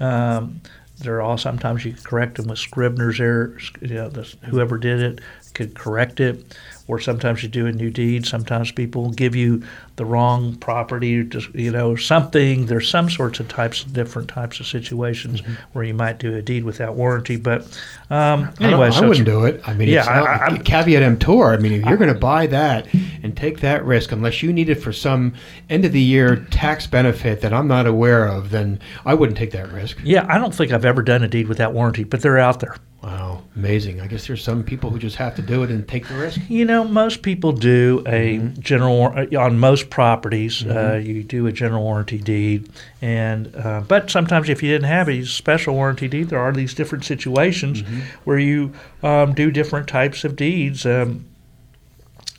Um, 0.00 0.60
there 1.00 1.22
are 1.22 1.38
sometimes 1.38 1.84
you 1.84 1.92
can 1.92 2.02
correct 2.02 2.36
them 2.36 2.48
with 2.48 2.58
scrivener's 2.58 3.20
errors. 3.20 3.70
You 3.80 3.94
know, 3.94 4.08
the, 4.08 4.22
whoever 4.46 4.78
did 4.78 5.00
it 5.00 5.20
could 5.54 5.74
correct 5.74 6.20
it. 6.20 6.56
Or 6.88 6.98
sometimes 6.98 7.42
you 7.42 7.50
do 7.50 7.66
a 7.66 7.72
new 7.72 7.90
deed. 7.90 8.24
Sometimes 8.26 8.72
people 8.72 9.10
give 9.10 9.36
you 9.36 9.62
the 9.96 10.06
wrong 10.06 10.56
property, 10.56 11.22
just 11.22 11.54
you 11.54 11.70
know 11.70 11.96
something. 11.96 12.64
There's 12.64 12.88
some 12.88 13.10
sorts 13.10 13.40
of 13.40 13.48
types, 13.48 13.84
of 13.84 13.92
different 13.92 14.28
types 14.28 14.58
of 14.58 14.66
situations 14.66 15.40
where 15.72 15.84
you 15.84 15.92
might 15.92 16.18
do 16.18 16.34
a 16.34 16.40
deed 16.40 16.64
without 16.64 16.94
warranty. 16.94 17.36
But 17.36 17.62
um, 18.08 18.48
I, 18.58 18.64
anyway, 18.64 18.86
I 18.86 18.90
so 18.90 18.96
it's- 18.96 19.08
wouldn't 19.08 19.26
do 19.26 19.44
it. 19.44 19.60
I 19.66 19.74
mean, 19.74 19.88
Yeah, 19.88 19.98
it's 20.00 20.08
not, 20.08 20.26
I- 20.26 20.46
I'm- 20.46 20.62
caveat 20.64 21.02
emptor. 21.02 21.44
I 21.52 21.58
mean, 21.58 21.72
if 21.72 21.84
you're 21.84 21.98
going 21.98 22.12
to 22.12 22.18
buy 22.18 22.46
that 22.46 22.86
and 23.22 23.36
take 23.36 23.60
that 23.60 23.84
risk, 23.84 24.10
unless 24.12 24.42
you 24.42 24.50
need 24.52 24.70
it 24.70 24.76
for 24.76 24.92
some 24.92 25.34
end 25.68 25.84
of 25.84 25.92
the 25.92 26.00
year 26.00 26.36
tax 26.50 26.86
benefit 26.86 27.42
that 27.42 27.52
I'm 27.52 27.68
not 27.68 27.86
aware 27.86 28.24
of, 28.26 28.48
then 28.48 28.80
I 29.04 29.12
wouldn't 29.12 29.36
take 29.36 29.50
that 29.50 29.70
risk. 29.72 29.98
Yeah, 30.02 30.24
I 30.26 30.38
don't 30.38 30.54
think 30.54 30.72
I've 30.72 30.86
ever 30.86 31.02
done 31.02 31.22
a 31.22 31.28
deed 31.28 31.48
without 31.48 31.74
warranty, 31.74 32.04
but 32.04 32.22
they're 32.22 32.38
out 32.38 32.60
there. 32.60 32.76
Wow, 33.02 33.44
amazing. 33.54 34.00
I 34.00 34.08
guess 34.08 34.26
there's 34.26 34.42
some 34.42 34.64
people 34.64 34.90
who 34.90 34.98
just 34.98 35.14
have 35.16 35.36
to 35.36 35.42
do 35.42 35.62
it 35.62 35.70
and 35.70 35.86
take 35.86 36.08
the 36.08 36.14
risk. 36.16 36.40
You 36.48 36.64
know, 36.64 36.82
most 36.82 37.22
people 37.22 37.52
do 37.52 38.02
a 38.06 38.38
general 38.58 38.96
war- 38.96 39.16
uh, 39.16 39.38
on 39.38 39.56
most 39.60 39.88
properties. 39.88 40.64
Uh, 40.66 41.00
you 41.02 41.22
do 41.22 41.46
a 41.46 41.52
general 41.52 41.84
warranty 41.84 42.18
deed, 42.18 42.68
and 43.00 43.54
uh, 43.54 43.82
but 43.86 44.10
sometimes 44.10 44.48
if 44.48 44.64
you 44.64 44.70
didn't 44.70 44.88
have 44.88 45.08
a 45.08 45.24
special 45.24 45.74
warranty 45.74 46.08
deed, 46.08 46.28
there 46.30 46.40
are 46.40 46.52
these 46.52 46.74
different 46.74 47.04
situations 47.04 47.82
where 48.24 48.38
you 48.40 48.72
um, 49.04 49.32
do 49.32 49.52
different 49.52 49.86
types 49.86 50.24
of 50.24 50.34
deeds. 50.34 50.84
Um, 50.84 51.24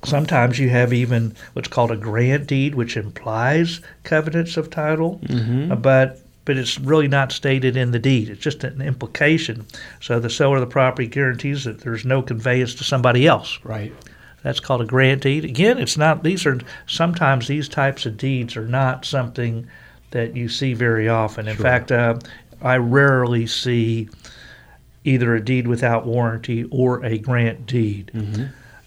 Sometimes 0.06 0.60
you 0.60 0.70
have 0.70 0.94
even 0.94 1.36
what's 1.52 1.68
called 1.68 1.92
a 1.92 1.98
grant 1.98 2.48
deed, 2.48 2.74
which 2.74 2.96
implies 2.96 3.82
covenants 4.06 4.56
of 4.56 4.70
title, 4.70 5.20
uh, 5.70 5.76
but 5.76 6.22
but 6.46 6.58
it's 6.58 6.80
really 6.80 7.08
not 7.08 7.32
stated 7.32 7.78
in 7.78 7.92
the 7.92 8.00
deed. 8.00 8.30
It's 8.30 8.42
just 8.42 8.64
an 8.64 8.82
implication. 8.82 9.66
So 10.02 10.20
the 10.20 10.30
seller 10.30 10.56
of 10.56 10.62
the 10.62 10.68
property 10.68 11.08
guarantees 11.08 11.64
that 11.66 11.82
there's 11.82 12.06
no 12.06 12.22
conveyance 12.22 12.74
to 12.76 12.84
somebody 12.84 13.28
else. 13.28 13.60
Right. 13.64 13.94
That's 14.42 14.60
called 14.60 14.82
a 14.82 14.86
grant 14.86 15.22
deed. 15.24 15.44
Again, 15.46 15.78
it's 15.78 15.98
not. 15.98 16.24
These 16.24 16.46
are 16.46 16.60
sometimes 16.88 17.48
these 17.48 17.68
types 17.68 18.06
of 18.06 18.18
deeds 18.18 18.56
are 18.56 18.68
not 18.68 19.06
something 19.06 19.68
that 20.12 20.36
you 20.36 20.48
see 20.50 20.74
very 20.74 21.08
often. 21.10 21.48
In 21.48 21.56
Sure. 21.56 21.64
fact, 21.64 21.92
uh, 21.92 22.18
I 22.62 22.78
rarely 22.78 23.46
see 23.48 24.10
either 25.04 25.36
a 25.36 25.44
deed 25.44 25.68
without 25.68 26.06
warranty 26.06 26.64
or 26.72 27.04
a 27.06 27.18
grant 27.18 27.66
deed. 27.66 28.12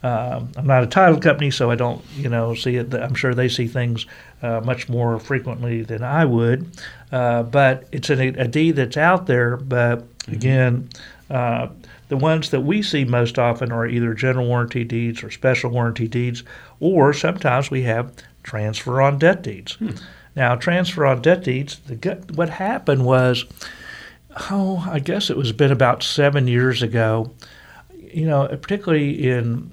Um, 0.05 0.51
I'm 0.57 0.67
not 0.67 0.83
a 0.83 0.87
title 0.89 1.21
company, 1.21 1.51
so 1.53 1.71
I 1.71 1.77
don't, 1.77 2.03
you 2.17 2.29
know, 2.29 2.55
see 2.55 2.75
it. 2.77 2.93
I'm 2.93 3.15
sure 3.15 3.35
they 3.35 3.49
see 3.49 3.69
things 3.69 4.05
uh, 4.43 4.61
much 4.65 4.89
more 4.89 5.19
frequently 5.21 5.83
than 5.83 6.03
I 6.03 6.25
would. 6.25 6.67
Uh, 7.12 7.42
but 7.42 7.87
it's 7.92 8.11
a, 8.11 8.28
a 8.28 8.49
deed 8.49 8.73
that's 8.76 8.97
out 8.97 9.26
there. 9.26 9.57
But 9.57 10.04
again, 10.28 10.88
uh, 11.31 11.69
the 12.09 12.16
ones 12.16 12.50
that 12.50 12.62
we 12.62 12.83
see 12.83 13.04
most 13.04 13.38
often 13.38 13.71
are 13.71 13.87
either 13.87 14.14
general 14.14 14.47
warranty 14.47 14.83
deeds 14.85 15.23
or 15.23 15.31
special 15.31 15.71
warranty 15.71 16.09
deeds, 16.09 16.42
or 16.81 17.12
sometimes 17.12 17.71
we 17.71 17.83
have 17.83 18.12
transfer 18.42 19.00
on 19.00 19.19
death 19.19 19.42
deeds. 19.42 19.76
Now, 20.35 20.54
transfer 20.57 21.04
on 21.04 21.21
death 21.21 21.45
deeds, 21.45 21.78
the, 21.87 22.25
what 22.35 22.49
happened 22.49 23.04
was, 23.04 23.45
oh, 24.50 24.88
I 24.90 24.99
guess 24.99 25.28
it 25.28 25.37
was 25.37 25.52
been 25.52 25.71
about 25.71 26.02
seven 26.02 26.49
years 26.49 26.83
ago. 26.83 27.33
You 27.92 28.26
know, 28.26 28.49
particularly 28.49 29.28
in 29.31 29.71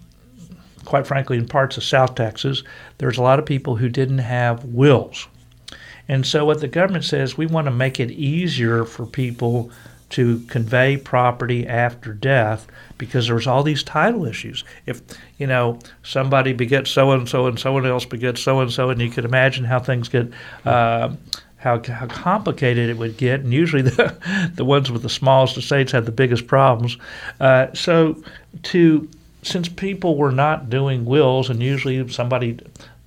quite 0.86 1.06
frankly, 1.06 1.38
in 1.38 1.48
parts 1.48 1.78
of 1.78 1.84
South 1.84 2.16
Texas, 2.16 2.64
there's 2.98 3.18
a 3.18 3.22
lot 3.22 3.38
of 3.40 3.46
people 3.46 3.76
who 3.76 3.90
didn't 3.90 4.20
have 4.20 4.64
wills. 4.66 5.28
And 6.10 6.26
so, 6.26 6.44
what 6.44 6.60
the 6.60 6.68
government 6.68 7.06
says, 7.06 7.38
we 7.38 7.46
want 7.46 7.66
to 7.66 7.72
make 7.72 8.00
it 8.00 8.12
easier 8.12 8.84
for 8.84 9.06
people 9.06 9.72
to 10.10 10.40
convey 10.48 10.98
property 10.98 11.68
after 11.68 12.14
death 12.14 12.66
because 12.98 13.28
there's 13.28 13.46
all 13.46 13.62
these 13.62 13.84
title 13.84 14.26
issues. 14.26 14.64
If 14.88 15.02
you 15.38 15.46
know 15.46 15.80
somebody 16.04 16.52
begets 16.52 16.90
so 16.90 17.12
and 17.12 17.30
so 17.30 17.46
and 17.46 17.60
someone 17.60 17.86
else 17.86 18.06
begets 18.06 18.42
so 18.42 18.60
and 18.60 18.72
so, 18.72 18.90
and 18.90 19.00
you 19.00 19.12
could 19.12 19.24
imagine 19.24 19.64
how 19.64 19.80
things 19.80 20.10
get. 20.10 20.32
Uh, 20.66 21.16
how, 21.62 21.84
how 21.84 22.08
complicated 22.08 22.90
it 22.90 22.98
would 22.98 23.18
get, 23.18 23.42
and 23.42 23.52
usually 23.54 23.82
the, 23.82 24.52
the 24.56 24.64
ones 24.64 24.90
with 24.90 25.02
the 25.02 25.10
smallest 25.10 25.58
estates 25.58 25.92
have 25.92 26.06
the 26.06 26.12
biggest 26.12 26.48
problems. 26.48 26.96
Uh, 27.42 27.68
so, 27.74 28.16
to 28.64 29.10
since 29.44 29.68
people 29.68 30.16
were 30.16 30.32
not 30.32 30.70
doing 30.70 31.04
wills, 31.04 31.50
and 31.50 31.62
usually 31.62 32.08
somebody 32.10 32.60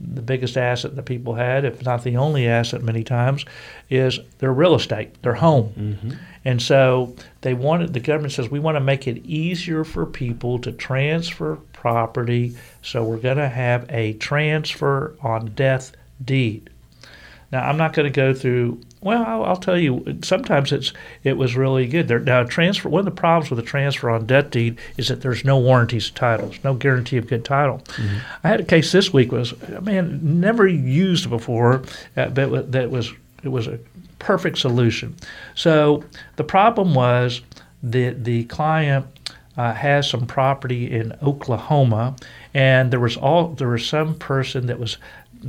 the 0.03 0.23
biggest 0.23 0.57
asset 0.57 0.97
that 0.97 1.05
people 1.05 1.35
had, 1.35 1.65
if 1.65 1.85
not 1.85 2.03
the 2.03 2.17
only 2.17 2.49
asset 2.49 2.83
many 2.83 3.05
times, 3.05 3.45
is 3.89 4.19
their 4.39 4.53
real 4.53 4.75
estate, 4.75 5.23
their 5.23 5.35
home. 5.35 5.73
Mm-hmm. 5.77 6.11
And 6.45 6.61
so 6.61 7.15
they 7.43 7.55
wanted, 7.55 7.95
the 7.95 8.01
government 8.01 8.33
says, 8.33 8.51
we 8.51 8.59
want 8.59 8.77
to 8.77 8.81
make 8.81 9.07
it 9.07 9.25
easier 9.25 9.85
for 9.85 10.05
people 10.05 10.59
to 10.61 10.73
transfer 10.73 11.57
property. 11.73 12.57
So 12.83 13.05
we're 13.05 13.19
going 13.19 13.37
to 13.37 13.49
have 13.49 13.87
a 13.89 14.15
transfer 14.15 15.17
on 15.23 15.55
death 15.55 15.93
deed. 16.25 16.69
Now, 17.53 17.69
I'm 17.69 17.77
not 17.77 17.93
going 17.93 18.13
to 18.13 18.15
go 18.15 18.35
through. 18.35 18.81
Well, 19.03 19.25
I'll, 19.25 19.45
I'll 19.45 19.57
tell 19.57 19.79
you. 19.79 20.19
Sometimes 20.23 20.71
it's 20.73 20.93
it 21.25 21.37
was 21.37 21.57
really 21.57 21.87
good. 21.87 22.09
There, 22.09 22.21
now, 22.21 22.45
transfer. 22.45 22.89
One 22.89 23.01
of 23.01 23.05
the 23.05 23.11
problems 23.11 23.51
with 23.51 23.59
a 23.59 23.63
transfer 23.63 24.09
on 24.09 24.27
death 24.27 24.51
deed 24.51 24.79
is 24.97 25.09
that 25.09 25.21
there's 25.21 25.45
no 25.45 25.59
warranties 25.59 26.09
of 26.09 26.15
titles, 26.15 26.59
no 26.63 26.75
guarantee 26.75 27.17
of 27.17 27.27
good 27.27 27.45
title. 27.45 27.83
I 28.45 28.49
had 28.49 28.61
a 28.61 28.65
case 28.65 28.93
this 28.93 29.13
week 29.13 29.33
was 29.33 29.53
a 29.75 29.81
man 29.81 30.21
never 30.41 30.67
used 30.67 31.29
before, 31.29 31.83
uh, 32.17 32.29
but 32.29 32.73
that 32.73 32.91
was 32.91 33.13
it 33.43 33.49
was 33.49 33.67
a 33.67 33.79
perfect 34.21 34.59
solution. 34.59 35.17
So 35.57 36.05
the 36.37 36.45
problem 36.45 36.95
was 36.95 37.41
that 37.83 38.25
the 38.25 38.45
client 38.45 39.07
uh, 39.57 39.75
has 39.75 40.09
some 40.09 40.27
property 40.27 40.91
in 40.91 41.13
Oklahoma, 41.23 42.17
and 42.55 42.91
there 42.91 43.01
was 43.01 43.17
all 43.17 43.49
there 43.49 43.69
was 43.69 43.85
some 43.85 44.15
person 44.15 44.67
that 44.67 44.79
was 44.79 44.97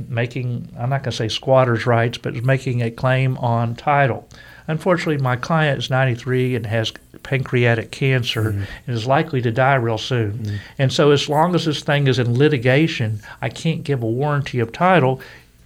making 0.08 0.68
I'm 0.78 0.90
not 0.90 1.02
going 1.02 1.12
to 1.12 1.16
say 1.16 1.28
squatters' 1.28 1.86
rights, 1.86 2.18
but 2.18 2.34
making 2.34 2.82
a 2.82 2.90
claim 2.90 3.36
on 3.38 3.74
title. 3.74 4.28
Unfortunately, 4.66 5.18
my 5.18 5.36
client 5.36 5.78
is 5.78 5.90
93 5.90 6.54
and 6.54 6.66
has 6.66 6.92
pancreatic 7.22 7.90
cancer 7.90 8.48
and 8.48 8.96
is 8.96 9.06
likely 9.06 9.42
to 9.42 9.50
die 9.50 9.74
real 9.74 9.98
soon. 9.98 10.60
And 10.78 10.92
so, 10.92 11.10
as 11.10 11.28
long 11.28 11.54
as 11.54 11.66
this 11.66 11.82
thing 11.82 12.06
is 12.06 12.18
in 12.18 12.38
litigation, 12.38 13.20
I 13.42 13.48
can't 13.48 13.84
give 13.84 14.02
a 14.02 14.06
warranty 14.06 14.60
of 14.60 14.72
title 14.72 15.20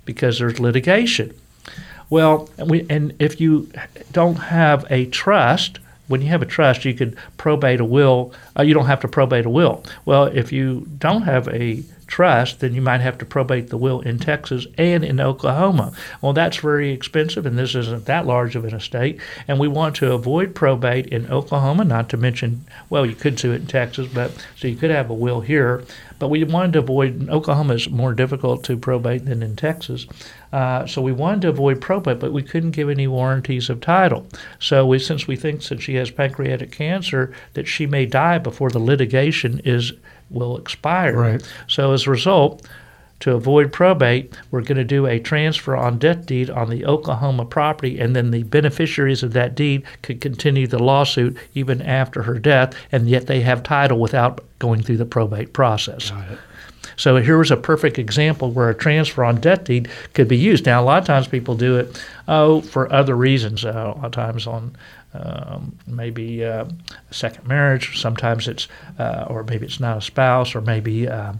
because 0.05 0.39
there's 0.39 0.59
litigation. 0.59 1.35
Well, 2.11 2.49
and 2.57 2.71
we, 2.71 2.87
and 2.89 3.15
if 3.19 3.41
you 3.41 3.71
don't 4.13 4.37
have 4.37 4.87
a 4.91 5.07
trust, 5.07 5.79
when 6.09 6.23
you 6.23 6.29
have 6.29 6.43
a 6.43 6.47
trust, 6.47 6.85
you 6.85 6.95
could 6.95 7.17
probate 7.37 7.81
a 7.81 7.85
will. 7.85 8.33
Uh, 8.59 8.63
you 8.63 8.75
don't 8.75 8.87
have 8.87 9.01
to 9.01 9.09
probate 9.09 9.45
a 9.45 9.51
will. 9.51 9.85
Well, 10.07 10.25
if 10.25 10.51
you 10.51 10.87
don't 10.99 11.23
have 11.23 11.49
a 11.49 11.83
trust, 12.09 12.59
then 12.59 12.75
you 12.75 12.83
might 12.83 13.01
have 13.01 13.19
to 13.19 13.25
probate 13.25 13.69
the 13.69 13.77
will 13.77 14.01
in 14.01 14.19
Texas 14.19 14.67
and 14.77 15.05
in 15.05 15.21
Oklahoma. 15.21 15.93
Well, 16.21 16.33
that's 16.33 16.57
very 16.57 16.91
expensive, 16.91 17.47
and 17.47 17.57
this 17.57 17.75
isn't 17.75 18.07
that 18.07 18.27
large 18.27 18.57
of 18.57 18.65
an 18.65 18.75
estate. 18.75 19.21
And 19.47 19.61
we 19.61 19.69
want 19.69 19.95
to 19.97 20.13
avoid 20.13 20.55
probate 20.55 21.07
in 21.07 21.31
Oklahoma, 21.31 21.85
not 21.85 22.09
to 22.09 22.17
mention, 22.17 22.65
well, 22.91 23.07
you 23.07 23.15
could 23.15 23.37
do 23.37 23.53
it 23.53 23.61
in 23.61 23.67
Texas, 23.67 24.09
but 24.13 24.33
so 24.57 24.67
you 24.67 24.77
could 24.77 24.91
have 24.91 25.11
a 25.11 25.15
will 25.15 25.43
here. 25.43 25.85
But 26.19 26.29
we 26.29 26.43
wanted 26.43 26.73
to 26.73 26.79
avoid, 26.81 27.29
Oklahoma 27.29 27.75
is 27.75 27.89
more 27.89 28.13
difficult 28.13 28.65
to 28.65 28.77
probate 28.77 29.27
than 29.27 29.43
in 29.43 29.55
Texas. 29.55 30.07
Uh, 30.53 30.87
so 30.87 31.03
we 31.03 31.13
wanted 31.13 31.43
to 31.43 31.49
avoid 31.51 31.81
probate, 31.81 32.19
but 32.19 32.33
we 32.33 32.43
couldn't 32.43 32.73
give 32.73 32.89
any 32.89 33.07
warranties 33.07 33.71
of 33.71 33.81
title. 33.81 34.27
So 34.59 34.85
we, 34.87 34.99
since 34.99 35.29
we 35.29 35.37
think 35.37 35.63
that 35.65 35.83
she 35.83 35.95
has 35.97 36.11
pancreatic 36.11 36.73
cancer, 36.73 37.33
that 37.53 37.69
she 37.69 37.87
may 37.87 38.07
die 38.07 38.39
before 38.39 38.71
the 38.71 38.79
litigation 38.79 39.61
is 39.65 39.93
will 40.31 40.57
expire. 40.57 41.17
Right. 41.17 41.53
So 41.67 41.93
as 41.93 42.07
a 42.07 42.11
result, 42.11 42.67
to 43.21 43.35
avoid 43.35 43.73
probate, 43.73 44.33
we're 44.51 44.63
going 44.63 44.79
to 44.79 44.85
do 44.85 45.07
a 45.07 45.19
transfer 45.19 45.77
on 45.77 45.99
death 45.99 46.27
deed 46.27 46.51
on 46.51 46.71
the 46.71 46.87
Oklahoma 46.87 47.45
property, 47.45 47.99
and 47.99 48.15
then 48.15 48.31
the 48.31 48.45
beneficiaries 48.45 49.23
of 49.23 49.33
that 49.33 49.55
deed 49.55 49.83
could 50.03 50.21
continue 50.21 50.67
the 50.67 50.83
lawsuit 50.83 51.37
even 51.55 51.83
after 51.83 52.23
her 52.23 52.39
death, 52.39 52.75
and 52.93 53.09
yet 53.09 53.27
they 53.27 53.41
have 53.41 53.63
title 53.63 53.99
without 53.99 54.41
going 54.61 54.83
through 54.83 54.99
the 54.99 55.05
probate 55.05 55.53
process. 55.53 56.13
So 56.99 57.17
here 57.17 57.39
was 57.39 57.51
a 57.51 57.57
perfect 57.57 57.99
example 57.99 58.51
where 58.51 58.69
a 58.69 58.75
transfer 58.75 59.25
on 59.25 59.41
death 59.41 59.65
deed 59.65 59.89
could 60.13 60.29
be 60.29 60.37
used. 60.37 60.67
Now, 60.67 60.83
a 60.83 60.85
lot 60.85 60.99
of 60.99 61.07
times 61.07 61.29
people 61.29 61.55
do 61.55 61.79
it, 61.79 62.05
oh, 62.27 62.61
for 62.61 62.93
other 62.93 63.17
reasons. 63.17 63.65
Uh, 63.65 63.95
a 63.97 63.97
lot 63.97 64.05
of 64.05 64.13
times 64.13 64.47
on 64.47 64.77
um, 65.15 65.79
maybe 65.87 66.45
uh, 66.45 66.67
a 67.11 67.15
second 67.15 67.47
marriage. 67.49 67.99
Sometimes 67.99 68.47
it's, 68.49 68.69
uh, 68.99 69.27
or 69.29 69.45
maybe 69.45 69.65
it's 69.65 69.81
not 69.81 69.97
a 69.97 70.03
spouse, 70.03 70.55
or 70.55 70.61
maybe. 70.61 71.09
Uh, 71.09 71.33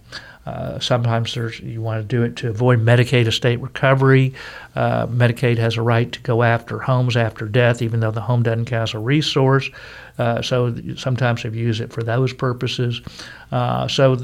uh, 0.49 0.79
sometimes 0.81 1.37
you 1.37 1.83
want 1.83 2.01
to 2.01 2.17
do 2.17 2.23
it 2.23 2.37
to 2.37 2.49
avoid 2.49 2.83
Medicaid 2.83 3.27
estate 3.27 3.61
recovery. 3.61 4.33
Uh, 4.75 5.07
Medicaid 5.09 5.59
has 5.59 5.77
a 5.77 5.83
right 5.83 6.11
to 6.11 6.21
go 6.21 6.43
after 6.43 6.79
homes 6.79 7.17
after 7.17 7.47
death, 7.47 7.83
even 7.83 8.01
though 8.01 8.11
the 8.11 8.23
home 8.23 8.43
doesn't 8.43 8.65
count 8.65 8.89
as 8.89 8.95
a 8.95 8.99
resource. 8.99 9.69
Uh, 10.19 10.41
so 10.41 10.75
sometimes 10.97 11.43
they've 11.43 11.55
used 11.55 11.81
it 11.81 11.93
for 11.93 12.03
those 12.03 12.33
purposes. 12.33 13.03
Uh, 13.53 13.87
so 13.89 14.17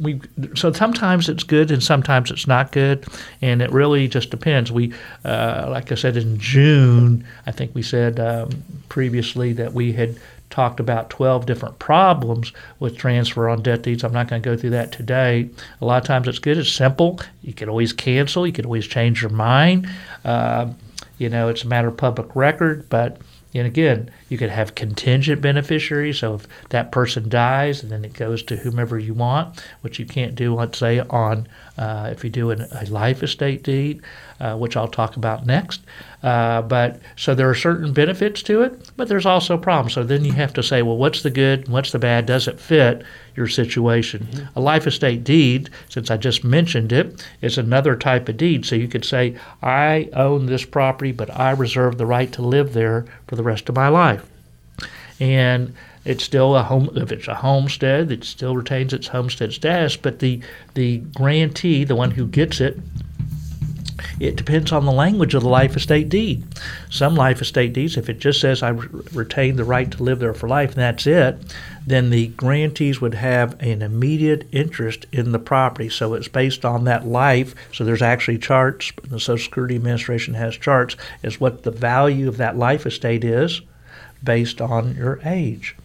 we, 0.00 0.20
so 0.54 0.72
sometimes 0.72 1.28
it's 1.28 1.42
good 1.42 1.70
and 1.70 1.82
sometimes 1.82 2.30
it's 2.30 2.46
not 2.46 2.70
good, 2.70 3.04
and 3.42 3.60
it 3.60 3.70
really 3.72 4.06
just 4.06 4.30
depends. 4.30 4.70
We, 4.70 4.94
uh, 5.24 5.66
like 5.68 5.90
I 5.90 5.96
said 5.96 6.16
in 6.16 6.38
June, 6.38 7.26
I 7.46 7.50
think 7.50 7.74
we 7.74 7.82
said 7.82 8.20
um, 8.20 8.50
previously 8.88 9.52
that 9.54 9.72
we 9.72 9.92
had 9.92 10.16
talked 10.52 10.78
about 10.78 11.10
12 11.10 11.46
different 11.46 11.78
problems 11.80 12.52
with 12.78 12.96
transfer 12.96 13.48
on 13.48 13.62
death 13.62 13.82
deeds. 13.82 14.04
I'm 14.04 14.12
not 14.12 14.28
going 14.28 14.40
to 14.40 14.48
go 14.48 14.56
through 14.56 14.70
that 14.70 14.92
today. 14.92 15.50
A 15.80 15.84
lot 15.84 16.02
of 16.02 16.06
times 16.06 16.28
it's 16.28 16.38
good. 16.38 16.58
It's 16.58 16.70
simple. 16.70 17.18
You 17.42 17.54
can 17.54 17.68
always 17.68 17.92
cancel. 17.92 18.46
You 18.46 18.52
can 18.52 18.66
always 18.66 18.86
change 18.86 19.22
your 19.22 19.30
mind. 19.30 19.88
Uh, 20.24 20.72
you 21.18 21.28
know, 21.28 21.48
it's 21.48 21.64
a 21.64 21.68
matter 21.68 21.88
of 21.88 21.96
public 21.96 22.36
record, 22.36 22.88
but 22.88 23.18
and 23.54 23.66
again, 23.66 24.10
you 24.30 24.38
could 24.38 24.48
have 24.48 24.74
contingent 24.74 25.42
beneficiaries. 25.42 26.18
So 26.18 26.34
if 26.34 26.46
that 26.70 26.90
person 26.90 27.28
dies, 27.28 27.82
and 27.82 27.92
then 27.92 28.04
it 28.04 28.14
goes 28.14 28.42
to 28.44 28.56
whomever 28.56 28.98
you 28.98 29.12
want, 29.12 29.62
which 29.82 29.98
you 29.98 30.06
can't 30.06 30.34
do, 30.34 30.54
let's 30.54 30.78
say, 30.78 31.00
on 31.00 31.46
uh, 31.76 32.08
if 32.10 32.24
you 32.24 32.30
do 32.30 32.50
an, 32.50 32.66
a 32.72 32.86
life 32.86 33.22
estate 33.22 33.62
deed, 33.62 34.00
uh, 34.42 34.56
which 34.56 34.76
I'll 34.76 34.88
talk 34.88 35.16
about 35.16 35.46
next. 35.46 35.82
Uh, 36.22 36.62
but 36.62 37.00
so 37.16 37.32
there 37.32 37.48
are 37.48 37.54
certain 37.54 37.92
benefits 37.92 38.42
to 38.42 38.62
it, 38.62 38.90
but 38.96 39.08
there's 39.08 39.24
also 39.24 39.56
problems. 39.56 39.94
So 39.94 40.02
then 40.02 40.24
you 40.24 40.32
have 40.32 40.52
to 40.54 40.62
say, 40.64 40.82
well, 40.82 40.96
what's 40.96 41.22
the 41.22 41.30
good? 41.30 41.68
What's 41.68 41.92
the 41.92 42.00
bad? 42.00 42.26
Does 42.26 42.48
it 42.48 42.58
fit 42.58 43.04
your 43.36 43.46
situation? 43.46 44.48
A 44.56 44.60
life 44.60 44.86
estate 44.86 45.22
deed, 45.22 45.70
since 45.88 46.10
I 46.10 46.16
just 46.16 46.42
mentioned 46.42 46.92
it, 46.92 47.24
is 47.40 47.56
another 47.56 47.94
type 47.94 48.28
of 48.28 48.36
deed. 48.36 48.66
So 48.66 48.74
you 48.74 48.88
could 48.88 49.04
say, 49.04 49.36
I 49.62 50.08
own 50.12 50.46
this 50.46 50.64
property, 50.64 51.12
but 51.12 51.30
I 51.30 51.52
reserve 51.52 51.96
the 51.96 52.06
right 52.06 52.32
to 52.32 52.42
live 52.42 52.72
there 52.72 53.06
for 53.28 53.36
the 53.36 53.44
rest 53.44 53.68
of 53.68 53.76
my 53.76 53.88
life. 53.88 54.28
And 55.20 55.72
it's 56.04 56.24
still 56.24 56.56
a 56.56 56.64
home. 56.64 56.90
If 56.96 57.12
it's 57.12 57.28
a 57.28 57.34
homestead, 57.36 58.10
it 58.10 58.24
still 58.24 58.56
retains 58.56 58.92
its 58.92 59.06
homestead 59.06 59.52
status. 59.52 59.96
But 59.96 60.18
the 60.18 60.40
the 60.74 60.98
grantee, 61.14 61.84
the 61.84 61.94
one 61.94 62.10
who 62.10 62.26
gets 62.26 62.60
it, 62.60 62.80
it 64.20 64.36
depends 64.36 64.72
on 64.72 64.84
the 64.84 64.92
language 64.92 65.34
of 65.34 65.42
the 65.42 65.48
life 65.48 65.76
estate 65.76 66.08
deed. 66.08 66.44
Some 66.90 67.14
life 67.14 67.40
estate 67.40 67.72
deeds, 67.72 67.96
if 67.96 68.08
it 68.08 68.18
just 68.18 68.40
says 68.40 68.62
I 68.62 68.70
retain 68.70 69.56
the 69.56 69.64
right 69.64 69.90
to 69.90 70.02
live 70.02 70.18
there 70.18 70.34
for 70.34 70.48
life 70.48 70.70
and 70.70 70.78
that's 70.78 71.06
it, 71.06 71.38
then 71.86 72.10
the 72.10 72.28
grantees 72.28 73.00
would 73.00 73.14
have 73.14 73.60
an 73.60 73.82
immediate 73.82 74.46
interest 74.52 75.06
in 75.12 75.32
the 75.32 75.38
property. 75.38 75.88
So 75.88 76.14
it's 76.14 76.28
based 76.28 76.64
on 76.64 76.84
that 76.84 77.06
life. 77.06 77.54
So 77.72 77.84
there's 77.84 78.02
actually 78.02 78.38
charts. 78.38 78.92
The 79.02 79.18
Social 79.20 79.44
Security 79.44 79.76
Administration 79.76 80.34
has 80.34 80.56
charts 80.56 80.96
as 81.22 81.40
what 81.40 81.62
the 81.62 81.70
value 81.70 82.28
of 82.28 82.36
that 82.36 82.56
life 82.56 82.86
estate 82.86 83.24
is 83.24 83.62
based 84.22 84.60
on 84.60 84.94
your 84.94 85.20
age. 85.24 85.76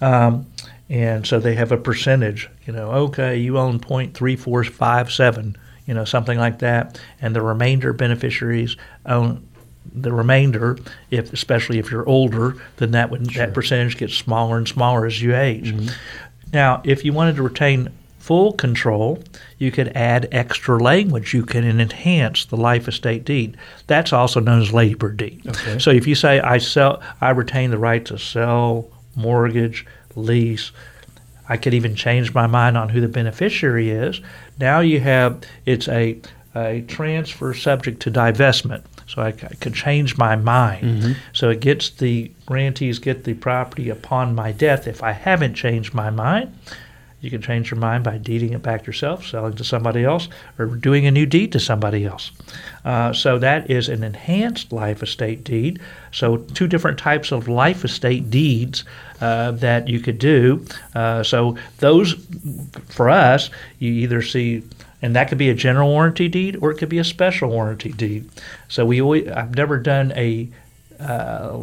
Um, 0.00 0.46
and 0.90 1.26
so 1.26 1.38
they 1.38 1.54
have 1.54 1.72
a 1.72 1.76
percentage. 1.76 2.48
You 2.66 2.72
know, 2.72 2.90
okay, 2.90 3.36
you 3.36 3.58
own 3.58 3.78
0.3457, 3.80 5.56
you 5.88 5.94
know, 5.94 6.04
something 6.04 6.38
like 6.38 6.58
that, 6.58 7.00
and 7.20 7.34
the 7.34 7.40
remainder 7.40 7.92
beneficiaries 7.94 8.76
own 9.06 9.44
the 9.92 10.12
remainder. 10.12 10.78
If 11.10 11.32
especially 11.32 11.78
if 11.78 11.90
you're 11.90 12.06
older, 12.06 12.56
then 12.76 12.90
that 12.90 13.10
would 13.10 13.24
that 13.30 13.54
percentage 13.54 13.96
gets 13.96 14.14
smaller 14.14 14.58
and 14.58 14.68
smaller 14.68 15.06
as 15.06 15.20
you 15.22 15.34
age. 15.34 15.72
Mm-hmm. 15.74 15.88
Now, 16.52 16.82
if 16.84 17.06
you 17.06 17.14
wanted 17.14 17.36
to 17.36 17.42
retain 17.42 17.88
full 18.18 18.52
control, 18.52 19.22
you 19.56 19.70
could 19.70 19.88
add 19.96 20.28
extra 20.30 20.78
language. 20.78 21.32
You 21.32 21.46
can 21.46 21.64
enhance 21.64 22.44
the 22.44 22.58
life 22.58 22.86
estate 22.86 23.24
deed. 23.24 23.56
That's 23.86 24.12
also 24.12 24.40
known 24.40 24.60
as 24.60 24.70
ladybird 24.70 25.16
deed. 25.16 25.46
Okay. 25.48 25.78
So 25.78 25.90
if 25.90 26.06
you 26.06 26.14
say 26.14 26.38
I 26.40 26.58
sell, 26.58 27.02
I 27.22 27.30
retain 27.30 27.70
the 27.70 27.78
right 27.78 28.04
to 28.04 28.18
sell, 28.18 28.88
mortgage, 29.16 29.86
lease. 30.14 30.70
I 31.48 31.56
could 31.56 31.72
even 31.72 31.94
change 31.94 32.34
my 32.34 32.46
mind 32.46 32.76
on 32.76 32.90
who 32.90 33.00
the 33.00 33.08
beneficiary 33.08 33.88
is. 33.88 34.20
Now 34.58 34.80
you 34.80 35.00
have 35.00 35.42
it's 35.66 35.88
a 35.88 36.18
a 36.54 36.82
transfer 36.88 37.54
subject 37.54 38.00
to 38.02 38.10
divestment. 38.10 38.82
So 39.06 39.22
I, 39.22 39.32
c- 39.32 39.46
I 39.50 39.54
could 39.54 39.74
change 39.74 40.18
my 40.18 40.36
mind. 40.36 40.84
Mm-hmm. 40.84 41.12
So 41.32 41.50
it 41.50 41.60
gets 41.60 41.90
the 41.90 42.30
grantees 42.46 42.98
get 42.98 43.24
the 43.24 43.34
property 43.34 43.88
upon 43.88 44.34
my 44.34 44.52
death 44.52 44.86
if 44.86 45.02
I 45.02 45.12
haven't 45.12 45.54
changed 45.54 45.94
my 45.94 46.10
mind. 46.10 46.54
You 47.20 47.30
can 47.30 47.42
change 47.42 47.70
your 47.70 47.80
mind 47.80 48.04
by 48.04 48.18
deeding 48.18 48.52
it 48.52 48.62
back 48.62 48.86
yourself, 48.86 49.26
selling 49.26 49.54
to 49.54 49.64
somebody 49.64 50.04
else, 50.04 50.28
or 50.58 50.66
doing 50.66 51.04
a 51.06 51.10
new 51.10 51.26
deed 51.26 51.50
to 51.52 51.60
somebody 51.60 52.04
else. 52.04 52.30
Uh, 52.84 53.12
so 53.12 53.38
that 53.38 53.68
is 53.68 53.88
an 53.88 54.04
enhanced 54.04 54.72
life 54.72 55.02
estate 55.02 55.42
deed. 55.42 55.80
So 56.12 56.36
two 56.36 56.68
different 56.68 56.98
types 56.98 57.32
of 57.32 57.48
life 57.48 57.84
estate 57.84 58.30
deeds 58.30 58.84
uh, 59.20 59.50
that 59.52 59.88
you 59.88 59.98
could 59.98 60.18
do. 60.18 60.64
Uh, 60.94 61.24
so 61.24 61.56
those, 61.78 62.14
for 62.88 63.10
us, 63.10 63.50
you 63.80 63.90
either 63.92 64.22
see, 64.22 64.62
and 65.02 65.16
that 65.16 65.28
could 65.28 65.38
be 65.38 65.50
a 65.50 65.54
general 65.54 65.88
warranty 65.88 66.28
deed 66.28 66.56
or 66.62 66.70
it 66.70 66.78
could 66.78 66.88
be 66.88 66.98
a 66.98 67.04
special 67.04 67.50
warranty 67.50 67.90
deed. 67.90 68.28
So 68.68 68.86
we 68.86 69.00
always, 69.02 69.28
I've 69.28 69.56
never 69.56 69.78
done 69.78 70.12
a 70.12 70.48
uh, 71.00 71.58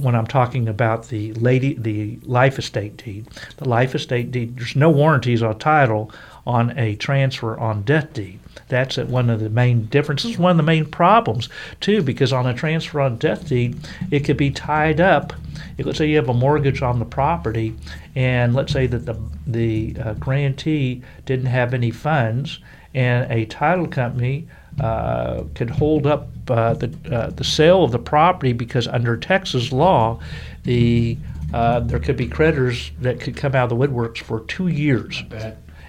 when 0.00 0.14
I'm 0.14 0.26
talking 0.26 0.68
about 0.68 1.08
the 1.08 1.32
lady, 1.34 1.74
the 1.74 2.18
life 2.22 2.58
estate 2.58 2.96
deed. 2.96 3.26
The 3.56 3.68
life 3.68 3.94
estate 3.94 4.30
deed, 4.30 4.56
there's 4.58 4.76
no 4.76 4.90
warranties 4.90 5.42
on 5.42 5.58
title 5.58 6.12
on 6.46 6.76
a 6.78 6.96
transfer 6.96 7.58
on 7.58 7.82
death 7.82 8.12
deed. 8.14 8.40
That's 8.68 8.96
one 8.96 9.30
of 9.30 9.40
the 9.40 9.50
main 9.50 9.86
differences, 9.86 10.38
one 10.38 10.52
of 10.52 10.56
the 10.56 10.62
main 10.62 10.86
problems 10.86 11.48
too, 11.80 12.02
because 12.02 12.32
on 12.32 12.46
a 12.46 12.54
transfer 12.54 13.00
on 13.00 13.16
death 13.16 13.48
deed, 13.48 13.78
it 14.10 14.20
could 14.20 14.36
be 14.36 14.50
tied 14.50 15.00
up. 15.00 15.32
Let's 15.78 15.98
say 15.98 16.06
you 16.06 16.16
have 16.16 16.28
a 16.28 16.34
mortgage 16.34 16.82
on 16.82 16.98
the 16.98 17.04
property, 17.04 17.74
and 18.14 18.54
let's 18.54 18.72
say 18.72 18.86
that 18.86 19.06
the 19.06 19.16
the 19.46 19.96
uh, 19.98 20.14
grantee 20.14 21.02
didn't 21.24 21.46
have 21.46 21.72
any 21.72 21.90
funds, 21.90 22.58
and 22.94 23.30
a 23.30 23.46
title 23.46 23.86
company 23.86 24.48
uh, 24.80 25.44
could 25.54 25.70
hold 25.70 26.06
up 26.06 26.28
uh, 26.48 26.74
the 26.74 26.94
uh, 27.10 27.30
the 27.30 27.44
sale 27.44 27.84
of 27.84 27.92
the 27.92 27.98
property 27.98 28.52
because 28.52 28.86
under 28.86 29.16
Texas 29.16 29.72
law, 29.72 30.20
the 30.64 31.16
uh, 31.52 31.80
there 31.80 31.98
could 31.98 32.16
be 32.16 32.28
creditors 32.28 32.92
that 33.00 33.20
could 33.20 33.36
come 33.36 33.54
out 33.54 33.70
of 33.70 33.78
the 33.78 33.86
woodworks 33.86 34.18
for 34.18 34.40
two 34.40 34.68
years, 34.68 35.22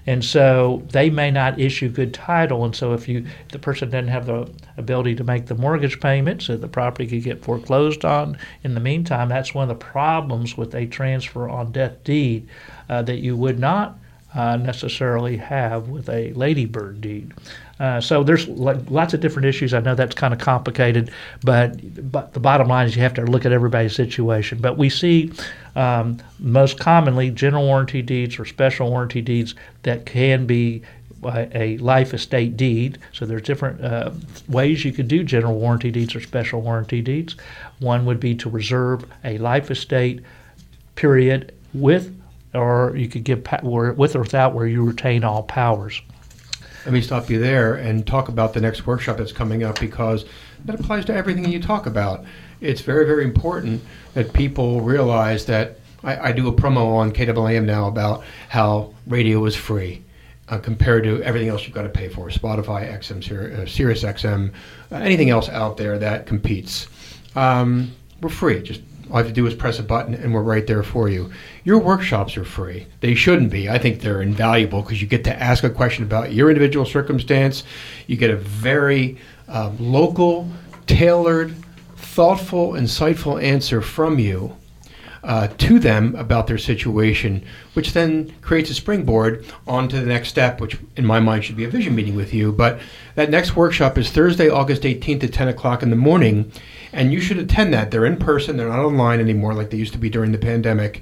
and 0.08 0.24
so 0.24 0.82
they 0.92 1.10
may 1.10 1.30
not 1.30 1.60
issue 1.60 1.90
good 1.90 2.14
title. 2.14 2.66
And 2.66 2.76
so 2.76 2.94
if 2.94 3.08
you 3.08 3.20
if 3.46 3.50
the 3.50 3.60
person 3.60 3.90
doesn't 3.90 4.08
have 4.08 4.26
the 4.26 4.52
ability 4.78 5.16
to 5.16 5.24
make 5.24 5.46
the 5.46 5.56
mortgage 5.56 6.00
payments, 6.00 6.46
so 6.46 6.58
the 6.58 6.68
property 6.68 7.08
could 7.08 7.24
get 7.24 7.44
foreclosed 7.44 8.06
on. 8.06 8.38
In 8.64 8.74
the 8.74 8.80
meantime, 8.80 9.30
that's 9.30 9.54
one 9.54 9.70
of 9.70 9.70
the 9.70 9.86
problems 9.86 10.58
with 10.58 10.74
a 10.74 10.88
transfer 10.88 11.48
on 11.48 11.72
death 11.72 12.04
deed 12.04 12.48
uh, 12.90 13.04
that 13.04 13.20
you 13.20 13.36
would 13.38 13.60
not 13.60 14.00
uh, 14.36 14.58
necessarily 14.58 15.38
have 15.38 15.90
with 15.90 16.10
a 16.10 16.34
ladybird 16.34 17.02
deed. 17.02 17.34
Uh, 17.80 18.02
so 18.02 18.24
there's 18.24 18.48
lo- 18.48 18.84
lots 18.90 19.14
of 19.14 19.22
different 19.22 19.46
issues. 19.46 19.74
I 19.74 19.80
know 19.80 19.96
that's 19.96 20.14
kind 20.14 20.34
of 20.34 20.40
complicated, 20.40 21.12
but 21.44 22.12
but 22.12 22.34
the 22.34 22.40
bottom 22.40 22.68
line 22.68 22.88
is 22.88 22.96
you 22.96 23.02
have 23.02 23.14
to 23.16 23.24
look 23.24 23.46
at 23.46 23.52
everybody's 23.52 23.96
situation. 23.96 24.60
But 24.60 24.78
we 24.78 24.90
see 24.90 25.32
um, 25.76 26.18
most 26.40 26.80
commonly 26.80 27.32
general 27.32 27.66
warranty 27.66 28.02
deeds 28.02 28.38
or 28.38 28.46
special 28.46 28.90
warranty 28.90 29.22
deeds 29.22 29.56
that 29.84 30.06
can 30.06 30.46
be 30.46 30.82
a 31.24 31.50
a 31.54 31.78
life 31.78 32.14
estate 32.14 32.58
deed. 32.58 32.98
So 33.14 33.26
there's 33.26 33.42
different 33.44 33.82
uh, 33.82 34.12
ways 34.48 34.84
you 34.86 34.92
could 34.92 35.08
do 35.08 35.24
general 35.24 35.58
warranty 35.58 35.92
deeds 35.92 36.16
or 36.16 36.22
special 36.22 36.62
warranty 36.62 37.02
deeds. 37.02 37.36
One 37.80 38.06
would 38.06 38.20
be 38.20 38.36
to 38.36 38.50
reserve 38.50 39.06
a 39.24 39.38
life 39.38 39.72
estate 39.72 40.22
period 40.96 41.54
with, 41.74 42.14
or 42.54 42.96
you 42.96 43.08
could 43.08 43.24
give 43.24 43.44
pa- 43.44 43.60
with 43.64 44.16
or 44.16 44.22
without 44.22 44.54
where 44.54 44.68
you 44.68 44.84
retain 44.84 45.24
all 45.24 45.44
powers. 45.44 46.02
Let 46.86 46.94
me 46.94 47.02
stop 47.02 47.30
you 47.30 47.40
there 47.40 47.76
and 47.76 48.08
talk 48.08 48.30
about 48.30 48.54
the 48.54 48.62
next 48.62 48.88
workshop 48.88 49.18
that's 49.18 49.32
coming 49.32 49.64
up 49.64 49.80
because 49.80 50.26
that 50.66 50.80
applies 50.80 51.06
to 51.06 51.14
everything 51.14 51.50
you 51.52 51.62
talk 51.62 51.86
about. 51.86 52.24
It's 52.62 52.82
very, 52.82 53.06
very 53.06 53.24
important 53.24 53.82
that 54.14 54.34
people 54.34 54.82
realize 54.82 55.46
that 55.46 55.80
I, 56.04 56.30
I 56.30 56.32
do 56.32 56.48
a 56.48 56.54
promo 56.54 56.96
on 56.96 57.12
KAAM 57.12 57.66
now 57.66 57.88
about 57.88 58.24
how 58.48 58.94
radio 59.08 59.46
is 59.46 59.56
free 59.56 60.04
uh, 60.50 60.58
compared 60.58 61.04
to 61.04 61.22
everything 61.24 61.50
else 61.50 61.64
you've 61.66 61.76
got 61.76 61.84
to 61.84 61.90
pay 61.90 62.10
for 62.10 62.30
Spotify, 62.30 62.92
XM, 62.98 63.24
Sir- 63.24 63.62
uh, 63.62 63.66
Sirius 63.66 64.04
XM, 64.04 64.52
uh, 64.92 64.96
anything 64.96 65.30
else 65.30 65.50
out 65.50 65.78
there 65.78 66.00
that 66.00 66.26
competes. 66.26 66.88
Um, 67.36 67.92
we're 68.22 68.30
free. 68.30 68.62
Just 68.62 68.82
all 69.10 69.18
you 69.18 69.24
have 69.24 69.28
to 69.28 69.34
do 69.34 69.48
is 69.48 69.56
press 69.56 69.80
a 69.80 69.84
button 69.84 70.14
and 70.14 70.34
we're 70.34 70.44
right 70.44 70.68
there 70.68 70.84
for 70.84 71.10
you. 71.10 71.32
Your 71.64 71.80
workshops 71.80 72.38
are 72.38 72.46
free. 72.46 72.88
They 73.00 73.16
shouldn't 73.16 73.52
be. 73.52 73.70
I 73.70 73.78
think 73.80 74.02
they're 74.02 74.22
invaluable 74.22 74.82
because 74.82 75.02
you 75.02 75.08
get 75.08 75.24
to 75.24 75.42
ask 75.42 75.64
a 75.64 75.70
question 75.70 76.04
about 76.04 76.32
your 76.32 76.50
individual 76.50 76.86
circumstance. 76.86 77.64
You 78.08 78.18
get 78.18 78.30
a 78.30 78.36
very 78.36 79.18
um, 79.48 79.78
local, 79.80 80.48
tailored, 80.86 81.56
thoughtful, 81.96 82.74
insightful 82.74 83.42
answer 83.42 83.82
from 83.82 84.20
you 84.20 84.56
uh, 85.24 85.48
to 85.58 85.80
them 85.80 86.16
about 86.16 86.48
their 86.48 86.58
situation, 86.58 87.44
which 87.74 87.94
then 87.94 88.34
creates 88.42 88.70
a 88.70 88.74
springboard 88.74 89.46
onto 89.68 90.00
the 90.00 90.06
next 90.06 90.30
step, 90.30 90.62
which 90.62 90.78
in 90.96 91.06
my 91.06 91.20
mind 91.20 91.44
should 91.44 91.58
be 91.58 91.66
a 91.66 91.70
vision 91.70 91.96
meeting 91.96 92.16
with 92.16 92.34
you. 92.34 92.52
But 92.52 92.80
that 93.16 93.30
next 93.30 93.56
workshop 93.56 93.98
is 93.98 94.10
Thursday, 94.10 94.50
August 94.50 94.84
18th 94.84 95.24
at 95.24 95.34
10 95.34 95.48
o'clock 95.50 95.84
in 95.84 95.90
the 95.90 95.96
morning, 95.96 96.52
and 96.94 97.12
you 97.14 97.22
should 97.22 97.38
attend 97.38 97.74
that. 97.74 97.92
They're 97.92 98.06
in 98.06 98.18
person, 98.18 98.58
they're 98.58 98.70
not 98.70 98.80
online 98.80 99.20
anymore 99.20 99.54
like 99.54 99.70
they 99.70 99.78
used 99.78 99.94
to 99.94 100.00
be 100.00 100.10
during 100.10 100.32
the 100.32 100.38
pandemic. 100.38 101.02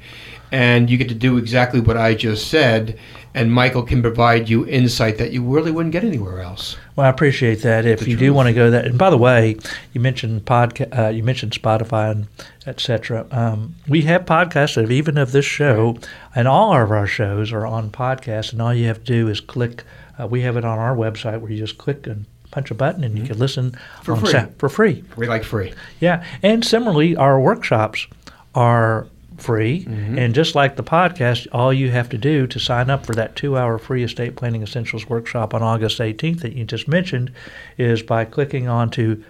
And 0.51 0.89
you 0.89 0.97
get 0.97 1.09
to 1.09 1.15
do 1.15 1.37
exactly 1.37 1.81
what 1.81 1.97
I 1.97 2.13
just 2.13 2.47
said, 2.47 2.97
and 3.33 3.51
Michael 3.51 3.83
can 3.83 4.01
provide 4.01 4.47
you 4.47 4.65
insight 4.65 5.17
that 5.17 5.31
you 5.31 5.43
really 5.43 5.71
wouldn't 5.71 5.91
get 5.91 6.05
anywhere 6.05 6.39
else. 6.39 6.77
Well, 6.95 7.05
I 7.05 7.09
appreciate 7.09 7.61
that. 7.63 7.85
If 7.85 7.99
The 7.99 8.11
you 8.11 8.17
do 8.17 8.33
want 8.33 8.47
to 8.47 8.53
go 8.53 8.71
that, 8.71 8.85
and 8.85 8.97
by 8.97 9.09
the 9.09 9.17
way, 9.17 9.57
you 9.91 9.99
mentioned 9.99 10.45
podca- 10.45 10.97
uh, 10.97 11.09
you 11.09 11.21
mentioned 11.21 11.51
Spotify 11.51 12.11
and 12.11 12.27
etc. 12.65 13.27
Um, 13.29 13.75
we 13.89 14.03
have 14.03 14.25
podcasts 14.25 14.81
of 14.81 14.89
even 14.89 15.17
of 15.17 15.33
this 15.33 15.45
show, 15.45 15.97
and 16.33 16.47
all 16.47 16.73
of 16.73 16.91
our 16.91 17.07
shows 17.07 17.51
are 17.51 17.67
on 17.67 17.89
podcast. 17.89 18.53
And 18.53 18.61
all 18.61 18.73
you 18.73 18.87
have 18.87 19.03
to 19.03 19.13
do 19.13 19.27
is 19.27 19.41
click. 19.41 19.83
Uh, 20.17 20.27
we 20.27 20.41
have 20.41 20.55
it 20.55 20.63
on 20.63 20.79
our 20.79 20.95
website 20.95 21.41
where 21.41 21.51
you 21.51 21.57
just 21.57 21.77
click 21.77 22.07
and 22.07 22.25
punch 22.51 22.71
a 22.71 22.75
button, 22.75 23.03
and 23.03 23.17
you 23.17 23.23
can 23.25 23.37
listen 23.37 23.71
Mm-hmm. 23.71 24.03
For 24.03 24.11
on 24.13 24.19
free. 24.19 24.31
sa- 24.31 24.45
for 24.57 24.69
free. 24.69 25.03
We 25.15 25.27
like 25.27 25.43
free. 25.43 25.73
Yeah, 25.99 26.23
and 26.43 26.63
similarly, 26.63 27.15
our 27.15 27.39
workshops 27.39 28.07
are 28.55 29.07
free, 29.37 29.85
Mm-hmm. 29.85 30.17
and 30.17 30.33
just 30.33 30.55
like 30.55 30.75
the 30.77 30.83
podcast, 30.83 31.45
all 31.51 31.71
you 31.71 31.91
have 31.91 32.09
to 32.09 32.17
do 32.17 32.47
to 32.47 32.59
sign 32.59 32.89
up 32.89 33.05
for 33.05 33.13
that 33.13 33.35
two-hour 33.35 33.77
free 33.77 34.03
estate 34.03 34.35
planning 34.35 34.63
essentials 34.63 35.07
workshop 35.07 35.53
on 35.53 35.61
August 35.61 35.99
18th 35.99 36.41
that 36.41 36.53
you 36.53 36.63
just 36.65 36.87
mentioned 36.87 37.31
is 37.77 38.01
by 38.01 38.25
clicking 38.25 38.67
on 38.67 38.89
to 38.91 39.23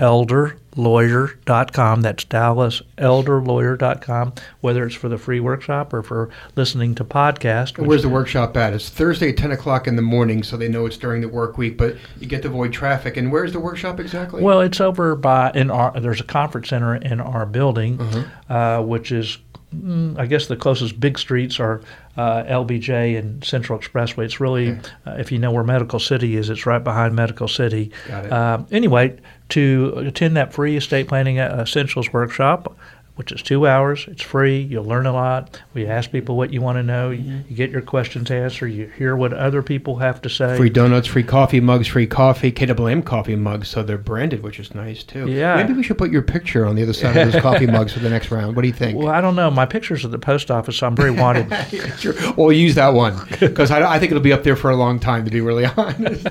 DallasElderLawyer.com. 0.00 2.00
That's 2.02 2.24
DallasElderLawyer.com. 2.24 4.32
Whether 4.60 4.86
it's 4.86 4.94
for 4.94 5.08
the 5.08 5.18
free 5.18 5.40
workshop 5.40 5.92
or 5.92 6.02
for 6.02 6.30
listening 6.56 6.94
to 6.96 7.04
podcast. 7.04 7.78
Where's 7.84 8.02
the 8.02 8.08
workshop 8.08 8.56
at? 8.56 8.72
It's 8.72 8.88
Thursday 8.88 9.30
at 9.30 9.36
10 9.36 9.52
o'clock 9.52 9.86
in 9.86 9.94
the 9.96 10.02
morning, 10.02 10.42
so 10.42 10.56
they 10.56 10.68
know 10.68 10.86
it's 10.86 10.96
during 10.96 11.20
the 11.20 11.28
work 11.28 11.58
week, 11.58 11.76
but 11.76 11.96
you 12.18 12.26
get 12.26 12.42
to 12.42 12.48
avoid 12.48 12.72
traffic. 12.72 13.16
And 13.16 13.30
where's 13.32 13.52
the 13.52 13.60
workshop 13.60 14.00
exactly? 14.00 14.42
Well, 14.42 14.60
it's 14.60 14.80
over 14.80 15.14
by 15.16 15.52
in 15.54 15.70
our. 15.70 15.98
There's 16.00 16.20
a 16.20 16.24
conference 16.24 16.68
center 16.68 16.94
in 16.96 17.20
our 17.20 17.46
building, 17.46 18.00
uh, 18.48 18.82
which 18.82 19.12
is, 19.12 19.38
mm, 19.74 20.18
I 20.18 20.26
guess, 20.26 20.46
the 20.46 20.56
closest 20.56 20.98
big 21.00 21.18
streets 21.18 21.58
are 21.60 21.80
uh, 22.16 22.42
LBJ 22.44 23.18
and 23.18 23.42
Central 23.44 23.78
Expressway. 23.78 24.24
It's 24.24 24.40
really, 24.40 24.72
Okay. 24.72 24.80
uh, 25.06 25.14
if 25.18 25.30
you 25.32 25.38
know 25.38 25.50
where 25.52 25.64
Medical 25.64 25.98
City 25.98 26.36
is, 26.36 26.50
it's 26.50 26.66
right 26.66 26.82
behind 26.82 27.14
Medical 27.14 27.48
City. 27.48 27.90
Got 28.08 28.24
it. 28.26 28.32
Uh, 28.32 28.62
anyway, 28.70 29.16
to 29.50 29.94
attend 29.96 30.36
that 30.36 30.52
free 30.52 30.76
estate 30.76 31.08
planning 31.08 31.38
uh, 31.38 31.58
essentials 31.62 32.12
workshop. 32.12 32.76
Which 33.20 33.32
is 33.32 33.42
two 33.42 33.66
hours. 33.66 34.06
It's 34.08 34.22
free. 34.22 34.60
You'll 34.62 34.86
learn 34.86 35.04
a 35.04 35.12
lot. 35.12 35.60
We 35.74 35.86
ask 35.86 36.10
people 36.10 36.38
what 36.38 36.54
you 36.54 36.62
want 36.62 36.78
to 36.78 36.82
know. 36.82 37.10
You, 37.10 37.44
you 37.50 37.54
get 37.54 37.70
your 37.70 37.82
questions 37.82 38.30
answered. 38.30 38.68
You 38.68 38.90
hear 38.96 39.14
what 39.14 39.34
other 39.34 39.62
people 39.62 39.96
have 39.98 40.22
to 40.22 40.30
say. 40.30 40.56
free 40.56 40.70
donuts, 40.70 41.06
free 41.06 41.22
coffee 41.22 41.60
mugs, 41.60 41.86
free 41.86 42.06
coffee, 42.06 42.50
KWM 42.50 43.04
coffee 43.04 43.36
mugs, 43.36 43.68
so 43.68 43.82
they're 43.82 43.98
branded, 43.98 44.42
which 44.42 44.58
is 44.58 44.74
nice 44.74 45.02
too. 45.02 45.28
Yeah. 45.28 45.56
Maybe 45.56 45.74
we 45.74 45.82
should 45.82 45.98
put 45.98 46.10
your 46.10 46.22
picture 46.22 46.64
on 46.64 46.76
the 46.76 46.82
other 46.82 46.94
side 46.94 47.14
of 47.14 47.30
those 47.30 47.42
coffee 47.42 47.66
mugs 47.70 47.92
for 47.92 47.98
the 47.98 48.08
next 48.08 48.30
round. 48.30 48.56
What 48.56 48.62
do 48.62 48.68
you 48.68 48.72
think? 48.74 48.98
Well, 48.98 49.08
I 49.08 49.20
don't 49.20 49.36
know. 49.36 49.50
My 49.50 49.66
picture's 49.66 50.02
at 50.02 50.12
the 50.12 50.18
post 50.18 50.50
office, 50.50 50.78
so 50.78 50.86
I'm 50.86 50.96
very 50.96 51.10
wanted. 51.10 51.52
sure. 51.98 52.14
We'll 52.38 52.52
use 52.52 52.74
that 52.76 52.94
one 52.94 53.18
because 53.38 53.70
I, 53.70 53.96
I 53.96 53.98
think 53.98 54.12
it'll 54.12 54.22
be 54.22 54.32
up 54.32 54.44
there 54.44 54.56
for 54.56 54.70
a 54.70 54.76
long 54.76 54.98
time, 54.98 55.26
to 55.26 55.30
be 55.30 55.42
really 55.42 55.66
honest. 55.76 56.26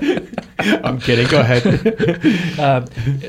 I'm 0.58 0.98
kidding. 0.98 1.28
Go 1.28 1.38
ahead. 1.38 1.64
Uh, 2.58 2.80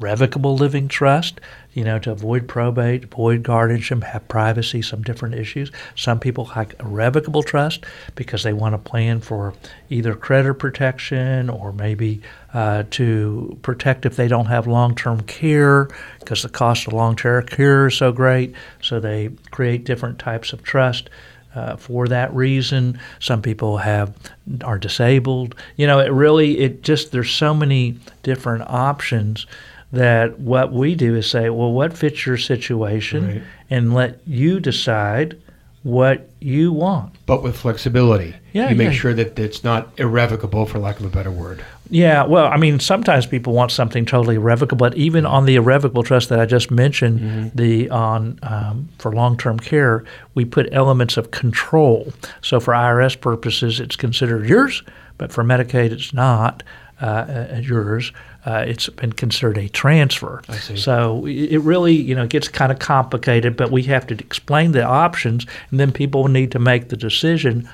revocable 0.00 0.56
living 0.56 0.88
trust, 0.88 1.40
you 1.74 1.84
know, 1.84 1.98
to 1.98 2.10
avoid 2.10 2.48
probate, 2.48 3.04
avoid 3.04 3.42
guardianship, 3.42 4.02
have 4.02 4.26
privacy, 4.28 4.82
some 4.82 5.02
different 5.02 5.34
issues. 5.34 5.70
Some 5.94 6.18
people 6.18 6.50
like 6.56 6.74
a 6.80 6.86
revocable 6.86 7.42
trust 7.42 7.84
because 8.14 8.42
they 8.42 8.52
want 8.52 8.74
to 8.74 8.78
plan 8.78 9.20
for 9.20 9.54
either 9.88 10.14
credit 10.14 10.54
protection 10.54 11.50
or 11.50 11.72
maybe 11.72 12.20
uh, 12.54 12.84
to 12.90 13.58
protect 13.62 14.06
if 14.06 14.16
they 14.16 14.28
don't 14.28 14.46
have 14.46 14.66
long-term 14.66 15.22
care 15.22 15.88
because 16.20 16.42
the 16.42 16.48
cost 16.48 16.86
of 16.86 16.92
long-term 16.92 17.46
care 17.46 17.86
is 17.86 17.94
so 17.94 18.12
great. 18.12 18.54
So 18.82 18.98
they 18.98 19.30
create 19.50 19.84
different 19.84 20.18
types 20.18 20.52
of 20.52 20.62
trust. 20.62 21.10
Uh, 21.54 21.76
for 21.76 22.06
that 22.08 22.32
reason, 22.34 23.00
some 23.20 23.42
people 23.42 23.78
have 23.78 24.14
are 24.62 24.78
disabled. 24.78 25.54
You 25.76 25.86
know, 25.86 25.98
it 25.98 26.12
really 26.12 26.58
it 26.58 26.82
just 26.82 27.10
there's 27.10 27.30
so 27.30 27.54
many 27.54 27.98
different 28.22 28.64
options 28.68 29.46
that 29.92 30.38
what 30.38 30.72
we 30.72 30.94
do 30.94 31.14
is 31.16 31.30
say, 31.30 31.50
well, 31.50 31.72
what 31.72 31.96
fits 31.96 32.26
your 32.26 32.36
situation, 32.36 33.26
Right. 33.26 33.42
and 33.70 33.94
let 33.94 34.20
you 34.26 34.60
decide 34.60 35.36
what 35.82 36.28
you 36.40 36.72
want. 36.72 37.14
But 37.24 37.42
with 37.42 37.56
flexibility. 37.56 38.34
Yeah, 38.52 38.68
you 38.68 38.76
make 38.76 38.88
yeah. 38.88 38.92
sure 38.92 39.14
that 39.14 39.38
it's 39.38 39.64
not 39.64 39.88
irrevocable 39.96 40.66
for 40.66 40.78
lack 40.78 40.98
of 41.00 41.06
a 41.06 41.08
better 41.08 41.30
word. 41.30 41.64
Yeah, 41.90 42.24
well, 42.24 42.46
I 42.46 42.56
mean, 42.58 42.80
sometimes 42.80 43.26
people 43.26 43.54
want 43.54 43.70
something 43.70 44.04
totally 44.04 44.36
irrevocable, 44.36 44.76
but 44.76 44.96
even 44.96 45.24
on 45.24 45.46
the 45.46 45.56
irrevocable 45.56 46.02
trust 46.02 46.28
that 46.28 46.38
I 46.38 46.44
just 46.44 46.70
mentioned, 46.70 47.52
the 47.54 47.88
on 47.90 48.38
um, 48.42 48.88
for 48.98 49.12
long-term 49.12 49.60
care, 49.60 50.04
we 50.34 50.44
put 50.44 50.68
elements 50.72 51.16
of 51.16 51.30
control. 51.30 52.12
So 52.42 52.60
for 52.60 52.74
IRS 52.74 53.18
purposes, 53.18 53.80
it's 53.80 53.96
considered 53.96 54.46
yours, 54.48 54.82
but 55.16 55.32
for 55.32 55.42
Medicaid, 55.42 55.92
it's 55.92 56.12
not 56.12 56.62
uh, 57.00 57.06
uh, 57.06 57.60
yours. 57.62 58.12
Uh, 58.44 58.64
it's 58.66 58.88
been 58.88 59.12
considered 59.12 59.56
a 59.56 59.68
transfer. 59.68 60.42
I 60.48 60.56
see. 60.56 60.76
So 60.76 61.26
it 61.26 61.52
it 61.52 61.58
really, 61.60 61.94
you 61.94 62.14
know, 62.14 62.26
gets 62.26 62.48
kind 62.48 62.72
of 62.72 62.78
complicated, 62.78 63.56
but 63.56 63.70
we 63.70 63.82
have 63.84 64.06
to 64.08 64.14
explain 64.14 64.72
the 64.72 64.84
options, 64.84 65.46
and 65.70 65.78
then 65.80 65.92
people 65.92 66.28
need 66.28 66.52
to 66.52 66.58
make 66.58 66.88
the 66.88 66.96
decision: 66.96 67.68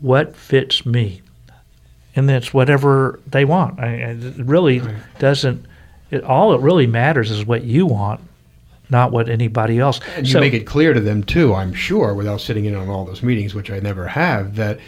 what 0.00 0.34
fits 0.36 0.84
me 0.84 1.22
and 2.16 2.30
it's 2.30 2.54
whatever 2.54 3.20
they 3.26 3.44
want. 3.44 3.80
I, 3.80 3.88
it 3.88 4.36
really 4.38 4.80
Right. 4.80 4.94
doesn't. 5.18 5.64
It, 6.10 6.22
all 6.24 6.54
it 6.54 6.60
really 6.60 6.86
matters 6.86 7.30
is 7.30 7.44
what 7.46 7.64
you 7.64 7.86
want, 7.86 8.20
not 8.90 9.10
what 9.10 9.28
anybody 9.28 9.78
else. 9.78 10.00
And 10.16 10.28
you 10.28 10.38
make 10.40 10.52
it 10.54 10.66
clear 10.66 10.92
to 10.92 11.00
them 11.00 11.24
too, 11.24 11.54
I'm 11.54 11.72
sure, 11.74 12.14
without 12.14 12.40
sitting 12.40 12.66
in 12.66 12.74
on 12.74 12.88
all 12.88 13.04
those 13.04 13.22
meetings, 13.22 13.54
which 13.54 13.70
I 13.70 13.80
never 13.80 14.06
have, 14.08 14.56
that 14.56 14.78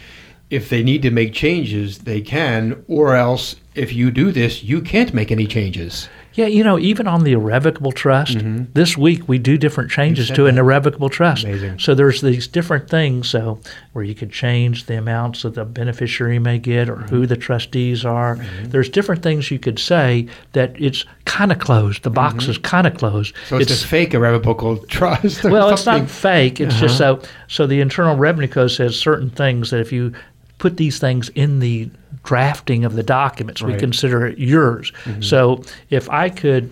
if 0.49 0.69
they 0.69 0.83
need 0.83 1.01
to 1.01 1.11
make 1.11 1.33
changes, 1.33 1.99
they 1.99 2.21
can, 2.21 2.83
or 2.87 3.15
else 3.15 3.57
if 3.75 3.91
you 3.93 4.11
do 4.11 4.31
this, 4.31 4.63
you 4.63 4.79
can't 4.81 5.13
make 5.13 5.31
any 5.31 5.45
changes. 5.47 6.07
Yeah, 6.37 6.45
you 6.45 6.63
know, 6.63 6.77
even 6.77 7.07
on 7.07 7.23
the 7.23 7.31
irrevocable 7.31 7.91
trust, 7.91 8.37
mm-hmm. 8.37 8.65
this 8.73 8.95
week 8.95 9.27
we 9.27 9.39
do 9.39 9.57
different 9.57 9.89
changes 9.89 10.29
to 10.29 10.45
an 10.45 10.53
that. 10.53 10.61
irrevocable 10.61 11.09
trust. 11.09 11.43
Amazing. 11.43 11.79
So 11.79 11.95
there's 11.95 12.21
these 12.21 12.47
different 12.47 12.87
things. 12.87 13.27
So 13.27 13.59
where 13.93 14.05
you 14.05 14.13
could 14.13 14.31
change 14.31 14.85
the 14.85 14.99
amounts 14.99 15.41
that 15.41 15.55
the 15.55 15.65
beneficiary 15.65 16.37
may 16.37 16.59
get 16.59 16.89
or 16.89 16.97
who 16.97 17.21
mm-hmm. 17.21 17.25
the 17.25 17.37
trustees 17.37 18.05
are. 18.05 18.35
Mm-hmm. 18.35 18.69
There's 18.69 18.87
different 18.87 19.23
things 19.23 19.49
you 19.49 19.57
could 19.57 19.79
say 19.79 20.27
that 20.53 20.79
it's 20.79 21.05
kind 21.25 21.51
of 21.51 21.57
closed. 21.57 22.03
The 22.03 22.11
box 22.11 22.47
is 22.47 22.59
kind 22.59 22.85
of 22.85 22.95
closed. 22.95 23.33
So 23.47 23.57
it's, 23.57 23.71
a 23.83 23.87
fake 23.87 24.13
irrevocable 24.13 24.77
trust. 24.89 25.43
well, 25.43 25.71
it's 25.71 25.87
not 25.87 26.07
fake. 26.07 26.61
It's 26.61 26.79
just 26.79 27.01
uh-huh. 27.01 27.19
so 27.19 27.29
so 27.47 27.65
the 27.65 27.81
Internal 27.81 28.15
Revenue 28.15 28.47
Code 28.47 28.69
says 28.69 28.95
certain 28.95 29.31
things 29.31 29.71
that 29.71 29.79
if 29.79 29.91
you 29.91 30.13
put 30.59 30.77
these 30.77 30.99
things 30.99 31.29
in 31.29 31.59
the 31.59 31.89
drafting 32.27 32.85
of 32.85 32.93
the 32.93 33.03
documents, 33.03 33.61
we 33.61 33.71
consider 33.79 34.25
it 34.27 34.37
yours. 34.37 34.91
So 35.21 35.63
if 35.89 36.09
I 36.09 36.29
could, 36.29 36.69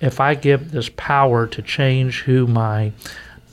if 0.00 0.20
I 0.20 0.34
give 0.34 0.72
this 0.72 0.90
power 0.96 1.46
to 1.46 1.62
change 1.62 2.22
who 2.26 2.46
my 2.48 2.92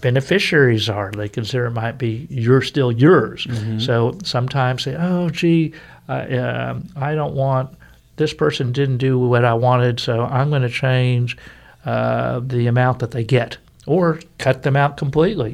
beneficiaries 0.01 0.89
are, 0.89 1.11
they 1.11 1.29
consider 1.29 1.65
it 1.67 1.71
might 1.71 1.97
be 1.97 2.27
you're 2.29 2.61
still 2.61 2.91
yours. 2.91 3.47
So 3.79 4.17
sometimes 4.23 4.83
say, 4.83 4.95
oh, 4.95 5.29
gee, 5.29 5.73
uh, 6.09 6.25
um 6.29 6.87
I 6.95 7.15
don't 7.15 7.35
want 7.35 7.69
this 8.17 8.33
person 8.33 8.71
didn't 8.71 8.97
do 8.97 9.17
what 9.19 9.45
I 9.45 9.53
wanted, 9.53 9.99
so 9.99 10.25
I'm 10.25 10.49
going 10.49 10.61
to 10.63 10.69
change 10.69 11.37
uh, 11.85 12.41
the 12.45 12.67
amount 12.67 12.99
that 12.99 13.11
they 13.11 13.23
get, 13.23 13.57
or 13.87 14.19
cut 14.37 14.63
them 14.63 14.75
out 14.75 14.97
completely. 14.97 15.51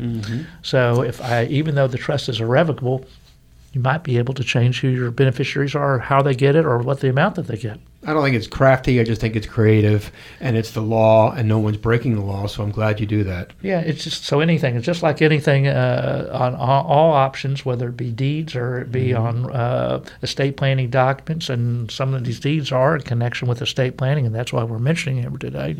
So 0.61 1.01
if 1.03 1.21
I, 1.21 1.45
even 1.45 1.75
though 1.75 1.87
the 1.87 1.97
trust 1.97 2.27
is 2.29 2.39
irrevocable, 2.41 3.05
you 3.73 3.81
might 3.81 4.03
be 4.03 4.17
able 4.17 4.33
to 4.33 4.43
change 4.43 4.81
who 4.81 4.87
your 4.87 5.11
beneficiaries 5.11 5.75
are, 5.75 5.99
how 5.99 6.21
they 6.21 6.35
get 6.35 6.55
it, 6.55 6.65
or 6.65 6.79
what 6.79 7.01
the 7.01 7.09
amount 7.09 7.35
that 7.35 7.47
they 7.47 7.57
get. 7.57 7.79
I 8.05 8.13
don't 8.13 8.23
think 8.23 8.35
it's 8.37 8.47
crafty. 8.47 8.99
I 9.01 9.03
just 9.03 9.19
think 9.19 9.35
it's 9.35 9.45
creative, 9.45 10.09
and 10.39 10.55
it's 10.55 10.71
the 10.71 10.81
law, 10.81 11.33
and 11.33 11.49
no 11.49 11.59
one's 11.59 11.75
breaking 11.75 12.15
the 12.15 12.23
law. 12.23 12.47
So 12.47 12.63
I'm 12.63 12.71
glad 12.71 12.99
you 12.99 13.05
do 13.05 13.25
that. 13.25 13.51
Yeah, 13.61 13.81
it's 13.81 14.05
just 14.05 14.23
so 14.23 14.39
anything. 14.39 14.77
It's 14.77 14.85
just 14.85 15.03
like 15.03 15.21
anything 15.21 15.67
uh, 15.67 16.29
on 16.31 16.55
all, 16.55 16.85
all 16.85 17.11
options, 17.11 17.65
whether 17.65 17.89
it 17.89 17.97
be 17.97 18.09
deeds 18.09 18.55
or 18.55 18.79
it 18.79 18.91
be 18.91 19.13
on 19.13 19.51
uh, 19.51 20.01
estate 20.21 20.55
planning 20.55 20.89
documents. 20.89 21.49
And 21.49 21.91
some 21.91 22.13
of 22.13 22.23
these 22.23 22.39
deeds 22.39 22.71
are 22.71 22.95
in 22.95 23.01
connection 23.01 23.49
with 23.49 23.61
estate 23.61 23.97
planning, 23.97 24.25
and 24.25 24.33
that's 24.33 24.53
why 24.53 24.63
we're 24.63 24.79
mentioning 24.79 25.17
it 25.17 25.39
today. 25.39 25.75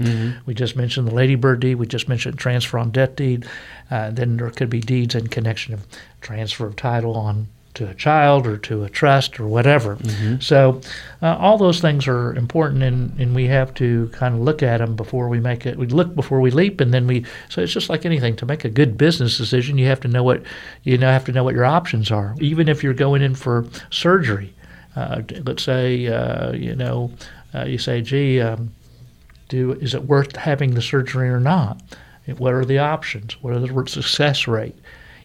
We 0.46 0.54
just 0.54 0.76
mentioned 0.76 1.08
the 1.08 1.16
Ladybird 1.16 1.62
deed. 1.62 1.76
We 1.76 1.88
just 1.88 2.10
mentioned 2.10 2.38
transfer 2.38 2.78
on 2.78 2.92
death 2.92 3.16
deed. 3.16 3.48
Uh, 3.90 4.12
then 4.12 4.36
there 4.36 4.50
could 4.52 4.70
be 4.70 4.82
deeds 4.82 5.16
in 5.16 5.28
connection 5.28 5.74
of 5.74 5.88
transfer 6.20 6.68
of 6.68 6.76
title 6.76 7.16
on 7.16 7.48
to 7.80 7.90
a 7.90 7.94
child 7.96 8.46
or 8.46 8.58
to 8.58 8.84
a 8.84 8.90
trust 8.90 9.40
or 9.40 9.48
whatever. 9.48 9.98
So, 10.40 10.82
uh, 11.22 11.36
all 11.38 11.58
those 11.58 11.80
things 11.80 12.08
are 12.08 12.34
important, 12.36 12.84
and, 12.84 13.18
and 13.20 13.34
we 13.34 13.48
have 13.48 13.74
to 13.76 14.10
kind 14.14 14.36
of 14.36 14.42
look 14.42 14.62
at 14.62 14.78
them 14.78 14.96
before 14.96 15.30
we 15.30 15.40
make 15.40 15.66
it. 15.66 15.78
We 15.78 15.88
look 15.88 16.14
before 16.14 16.42
we 16.42 16.52
leap, 16.52 16.82
and 16.82 16.94
then 16.94 17.08
we. 17.08 17.26
So 17.50 17.62
it's 17.62 17.74
just 17.74 17.90
like 17.90 18.06
anything. 18.06 18.36
To 18.38 18.46
make 18.46 18.66
a 18.66 18.70
good 18.70 18.98
business 18.98 19.38
decision, 19.38 19.78
you 19.78 19.88
have 19.88 20.02
to 20.02 20.08
know 20.08 20.24
what 20.24 20.44
you 20.84 20.98
know. 20.98 21.10
Have 21.10 21.26
to 21.26 21.32
know 21.32 21.44
what 21.44 21.56
your 21.56 21.66
options 21.66 22.12
are. 22.12 22.36
Even 22.40 22.68
if 22.68 22.84
you're 22.84 22.94
going 22.94 23.22
in 23.22 23.34
for 23.34 23.66
surgery, 23.90 24.54
uh, 24.96 25.22
let's 25.46 25.64
say 25.64 26.08
uh, 26.08 26.52
you 26.52 26.76
know 26.76 27.12
uh, 27.56 27.64
you 27.64 27.78
say, 27.78 28.02
"Gee, 28.02 28.42
um, 28.42 28.72
do 29.48 29.74
is 29.74 29.94
it 29.94 30.04
worth 30.04 30.36
having 30.36 30.74
the 30.74 30.82
surgery 30.82 31.30
or 31.30 31.40
not? 31.40 31.82
What 32.38 32.54
are 32.54 32.66
the 32.66 32.80
options? 32.80 33.42
What 33.42 33.54
are 33.54 33.60
the 33.60 33.88
success 33.88 34.48
rate? 34.48 34.76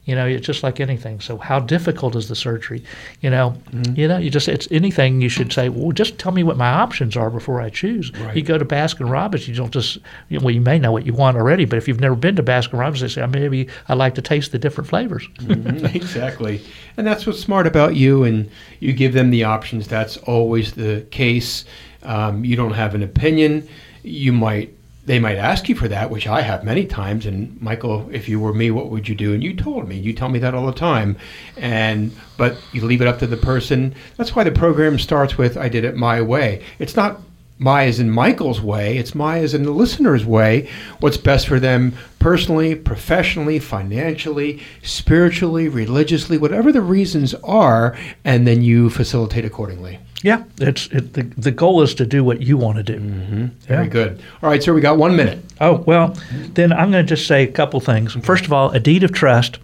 You 0.04 0.14
know, 0.14 0.26
it's 0.26 0.46
just 0.46 0.62
like 0.62 0.80
anything. 0.80 1.20
So, 1.20 1.38
how 1.38 1.60
difficult 1.60 2.14
is 2.14 2.28
the 2.28 2.34
surgery? 2.34 2.84
You 3.22 3.30
know, 3.30 3.56
you 3.94 4.06
know, 4.06 4.18
you 4.18 4.28
just 4.28 4.48
it's 4.48 4.68
anything. 4.70 5.22
You 5.22 5.30
should 5.30 5.52
say, 5.52 5.70
well, 5.70 5.92
just 5.92 6.18
tell 6.18 6.32
me 6.32 6.42
what 6.42 6.58
my 6.58 6.68
options 6.68 7.16
are 7.16 7.30
before 7.30 7.60
I 7.62 7.70
choose. 7.70 8.12
Right. 8.18 8.36
You 8.36 8.42
go 8.42 8.58
to 8.58 8.64
Baskin 8.66 9.10
Robbins, 9.10 9.48
you 9.48 9.54
don't 9.54 9.72
just 9.72 9.96
you 10.28 10.38
know, 10.38 10.44
well, 10.44 10.54
you 10.54 10.60
may 10.60 10.78
know 10.78 10.92
what 10.92 11.06
you 11.06 11.14
want 11.14 11.36
already, 11.38 11.64
but 11.64 11.78
if 11.78 11.88
you've 11.88 12.00
never 12.00 12.14
been 12.16 12.36
to 12.36 12.42
Baskin 12.42 12.78
Robbins, 12.78 13.00
they 13.00 13.08
say, 13.08 13.26
maybe 13.26 13.68
I 13.88 13.94
like 13.94 14.14
to 14.16 14.22
taste 14.22 14.52
the 14.52 14.58
different 14.58 14.88
flavors. 14.90 15.26
Mhm, 15.38 15.94
exactly. 15.94 16.60
And 16.96 17.06
that's 17.06 17.26
what's 17.26 17.40
smart 17.40 17.66
about 17.66 17.96
you, 17.96 18.24
and 18.24 18.50
you 18.80 18.92
give 18.92 19.14
them 19.14 19.30
the 19.30 19.44
options. 19.44 19.88
That's 19.88 20.16
always 20.18 20.72
the 20.72 21.06
case. 21.10 21.64
Um, 22.02 22.44
you 22.44 22.56
don't 22.56 22.74
have 22.74 22.94
an 22.94 23.02
opinion. 23.02 23.66
You 24.02 24.32
might, 24.34 24.76
they 25.06 25.18
might 25.18 25.36
ask 25.36 25.68
you 25.68 25.74
for 25.74 25.88
that, 25.88 26.10
which 26.10 26.26
I 26.26 26.40
have 26.40 26.64
many 26.64 26.86
times. 26.86 27.26
And 27.26 27.60
Michael, 27.60 28.08
if 28.12 28.28
you 28.28 28.40
were 28.40 28.54
me, 28.54 28.70
what 28.70 28.90
would 28.90 29.08
you 29.08 29.14
do? 29.14 29.34
And 29.34 29.42
you 29.42 29.54
told 29.54 29.88
me. 29.88 29.96
You 29.96 30.12
tell 30.12 30.28
me 30.28 30.38
that 30.38 30.54
all 30.54 30.66
the 30.66 30.72
time. 30.72 31.16
And 31.56 32.12
but 32.36 32.56
you 32.72 32.84
leave 32.84 33.02
it 33.02 33.08
up 33.08 33.18
to 33.18 33.26
the 33.26 33.36
person. 33.36 33.94
That's 34.16 34.34
why 34.34 34.44
the 34.44 34.50
program 34.50 34.98
starts 34.98 35.36
with 35.36 35.56
"I 35.56 35.68
did 35.68 35.84
it 35.84 35.96
my 35.96 36.22
way." 36.22 36.62
It's 36.78 36.96
not 36.96 37.20
my 37.64 37.84
as 37.86 37.98
in 37.98 38.10
Michael's 38.10 38.60
way. 38.60 38.98
It's 38.98 39.14
my 39.14 39.38
as 39.38 39.54
in 39.54 39.62
the 39.62 39.70
listener's 39.70 40.24
way. 40.24 40.68
What's 41.00 41.16
best 41.16 41.48
for 41.48 41.58
them 41.58 41.94
personally, 42.18 42.74
professionally, 42.74 43.58
financially, 43.58 44.60
spiritually, 44.82 45.68
religiously, 45.68 46.36
whatever 46.38 46.70
the 46.72 46.82
reasons 46.82 47.34
are, 47.42 47.96
and 48.24 48.46
then 48.46 48.62
you 48.62 48.90
facilitate 48.90 49.44
accordingly. 49.44 49.98
Yeah, 50.22 50.44
it's 50.58 50.86
it, 50.88 51.12
the 51.14 51.22
the 51.22 51.50
goal 51.50 51.82
is 51.82 51.94
to 51.96 52.06
do 52.06 52.22
what 52.24 52.40
you 52.42 52.56
want 52.56 52.76
to 52.78 52.82
do. 52.82 52.98
Mm-hmm. 52.98 53.46
Very 53.66 53.84
Yeah. 53.84 53.90
good. 53.90 54.22
All 54.42 54.50
right, 54.50 54.62
sir, 54.62 54.72
we 54.74 54.80
got 54.80 54.96
one 54.98 55.16
minute. 55.16 55.38
Oh, 55.60 55.82
well, 55.86 56.16
then 56.54 56.72
I'm 56.72 56.90
going 56.90 57.04
to 57.06 57.08
just 57.16 57.26
say 57.26 57.42
a 57.44 57.52
couple 57.52 57.80
things. 57.80 58.12
First 58.22 58.44
of 58.46 58.52
all, 58.52 58.70
a 58.70 58.80
deed 58.80 59.04
of 59.04 59.12
trust 59.12 59.58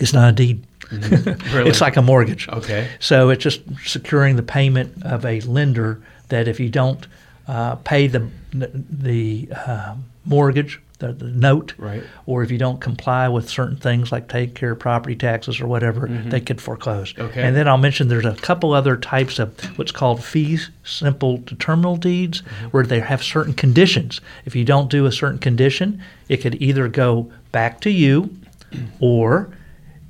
is 0.00 0.12
not 0.12 0.28
a 0.30 0.32
deed. 0.32 0.64
Mm-hmm. 0.90 1.52
Really? 1.56 1.68
It's 1.70 1.80
like 1.82 1.96
a 1.98 2.02
mortgage. 2.02 2.48
Okay. 2.48 2.88
So 2.98 3.28
it's 3.30 3.42
just 3.42 3.60
securing 3.84 4.36
the 4.36 4.42
payment 4.42 5.02
of 5.04 5.24
a 5.24 5.40
lender 5.42 6.00
that 6.28 6.48
if 6.48 6.60
you 6.60 6.68
don't 6.68 7.06
uh, 7.46 7.76
pay 7.76 8.06
the 8.06 8.28
the 8.52 9.48
uh, 9.54 9.94
mortgage, 10.24 10.80
the, 10.98 11.12
the 11.12 11.26
note, 11.28 11.74
Right. 11.78 12.02
or 12.26 12.42
if 12.42 12.50
you 12.50 12.58
don't 12.58 12.80
comply 12.80 13.28
with 13.28 13.48
certain 13.48 13.76
things 13.76 14.10
like 14.12 14.28
take 14.28 14.54
care 14.54 14.72
of 14.72 14.78
property 14.78 15.14
taxes 15.16 15.60
or 15.60 15.66
whatever, 15.66 16.08
they 16.08 16.40
could 16.40 16.60
foreclose. 16.60 17.14
Okay. 17.18 17.42
And 17.42 17.54
then 17.56 17.68
I'll 17.68 17.78
mention 17.78 18.08
there's 18.08 18.24
a 18.24 18.34
couple 18.34 18.72
other 18.74 18.96
types 18.96 19.38
of 19.38 19.54
what's 19.78 19.92
called 19.92 20.22
fees 20.24 20.70
simple 20.84 21.38
determinable 21.38 21.96
deeds 21.96 22.40
where 22.72 22.84
they 22.84 23.00
have 23.00 23.22
certain 23.22 23.54
conditions. 23.54 24.20
If 24.44 24.56
you 24.56 24.64
don't 24.64 24.90
do 24.90 25.06
a 25.06 25.12
certain 25.12 25.38
condition, 25.38 26.02
it 26.28 26.38
could 26.38 26.60
either 26.60 26.88
go 26.88 27.30
back 27.52 27.80
to 27.82 27.90
you 27.90 28.34
or 29.00 29.50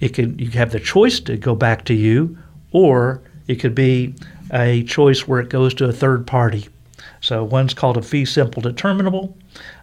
it 0.00 0.11
could 0.11 0.40
you 0.40 0.50
have 0.50 0.72
the 0.72 0.81
choice 0.81 1.20
to 1.20 1.37
go 1.37 1.54
back 1.54 1.85
to 1.85 1.94
you 1.94 2.38
or 2.72 3.20
it 3.46 3.57
could 3.57 3.74
be 3.74 4.14
a 4.53 4.83
choice 4.85 5.27
where 5.27 5.41
it 5.41 5.49
goes 5.49 5.75
to 5.75 5.87
a 5.87 5.93
third 5.93 6.27
party. 6.27 6.69
So 7.21 7.43
one's 7.45 7.75
called 7.75 7.97
a 7.97 8.03
fee 8.03 8.25
simple 8.25 8.63
determinable, 8.63 9.37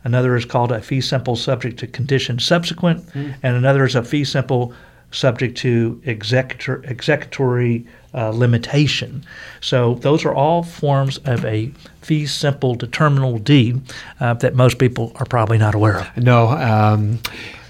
another 0.04 0.36
is 0.36 0.46
called 0.46 0.72
a 0.72 0.82
fee 0.82 1.02
simple 1.02 1.36
subject 1.36 1.80
to 1.80 1.88
condition 1.88 2.40
subsequent, 2.40 3.04
and 3.44 3.56
another 3.56 3.86
is 3.86 3.96
a 3.96 4.04
fee 4.04 4.24
simple 4.24 4.74
subject 5.12 5.58
to 5.58 6.02
executor, 6.06 6.84
executory 6.86 7.86
uh, 8.14 8.30
limitation. 8.30 9.26
So 9.62 9.96
those 9.96 10.26
are 10.26 10.34
all 10.34 10.64
forms 10.64 11.18
of 11.20 11.44
a 11.46 11.72
fee 12.02 12.26
simple 12.26 12.76
determinable 12.76 13.40
deed 13.40 13.82
uh, 14.20 14.36
that 14.36 14.56
most 14.56 14.78
people 14.78 15.12
are 15.16 15.26
probably 15.26 15.58
not 15.58 15.76
aware 15.76 16.00
of. 16.00 16.18
No. 16.18 16.50
Um, 16.50 17.20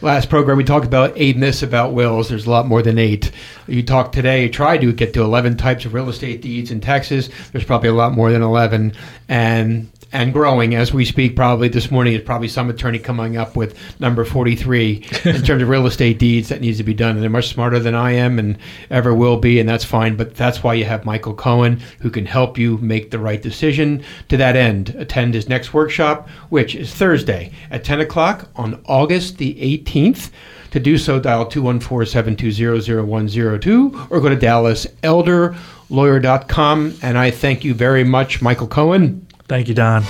last 0.06 0.30
program 0.30 0.56
we 0.56 0.64
talked 0.64 0.86
about 0.86 1.12
eight 1.16 1.36
myths 1.36 1.64
about 1.64 1.94
wills. 1.94 2.30
There's 2.30 2.46
a 2.46 2.50
lot 2.50 2.68
more 2.68 2.84
than 2.84 3.00
eight. 3.00 3.32
You 3.68 3.82
talked 3.82 4.14
today, 4.14 4.48
tried 4.48 4.82
to 4.82 4.94
get 4.94 5.16
to 5.16 5.24
11 5.24 5.58
types 5.58 5.84
of 5.84 5.96
real 5.96 6.08
estate 6.08 6.42
deeds 6.42 6.70
in 6.70 6.80
Texas. 6.80 7.30
There's 7.52 7.66
probably 7.66 7.90
a 7.90 7.94
lot 7.94 8.14
more 8.14 8.32
than 8.32 8.44
11, 8.44 8.94
and 9.28 9.90
and 10.16 10.32
growing 10.32 10.76
as 10.76 10.94
we 10.94 11.04
speak. 11.04 11.36
Probably 11.36 11.68
this 11.68 11.92
morning 11.92 12.14
is 12.14 12.22
probably 12.22 12.48
some 12.48 12.70
attorney 12.70 13.00
coming 13.00 13.36
up 13.36 13.58
with 13.58 13.78
number 14.00 14.24
43 14.24 15.06
in 15.26 15.44
terms 15.44 15.62
of 15.62 15.68
real 15.68 15.86
estate 15.86 16.20
deeds 16.20 16.48
that 16.48 16.62
needs 16.62 16.78
to 16.78 16.86
be 16.86 16.94
done. 16.94 17.16
And 17.16 17.22
they're 17.22 17.30
much 17.30 17.50
smarter 17.50 17.80
than 17.80 17.96
I 17.96 18.14
am 18.14 18.40
and 18.40 18.58
ever 18.90 19.14
will 19.14 19.36
be, 19.36 19.60
and 19.60 19.68
that's 19.68 19.84
fine. 19.84 20.16
But 20.16 20.36
that's 20.36 20.64
why 20.64 20.76
you 20.76 20.86
have 20.86 21.04
Michael 21.04 21.34
Cohen 21.34 21.82
who 22.00 22.10
can 22.10 22.26
help 22.26 22.58
you 22.58 22.78
make 22.78 23.12
the 23.12 23.20
right 23.20 23.42
decision. 23.42 24.02
To 24.30 24.38
that 24.38 24.56
end, 24.56 24.96
attend 24.98 25.34
his 25.34 25.50
next 25.50 25.74
workshop, 25.74 26.30
which 26.48 26.76
is 26.76 26.94
Thursday 26.94 27.52
at 27.70 27.84
10 27.84 28.00
o'clock 28.00 28.48
on 28.56 28.82
August 28.86 29.38
the 29.38 29.54
18th. 29.56 30.32
To 30.72 30.80
do 30.80 30.98
so, 30.98 31.20
dial 31.20 31.46
214-720-0102 31.46 34.08
or 34.10 34.22
go 34.22 34.30
to 34.30 34.38
dallaselderlawyer.com. 34.38 36.94
And 37.02 37.18
I 37.18 37.32
thank 37.32 37.66
you 37.66 37.74
very 37.74 38.06
much, 38.06 38.42
Michael 38.42 38.68
Cohen. 38.68 39.25
Thank 39.48 39.68
you, 39.68 39.76
Don. 39.76 40.02
The 40.02 40.10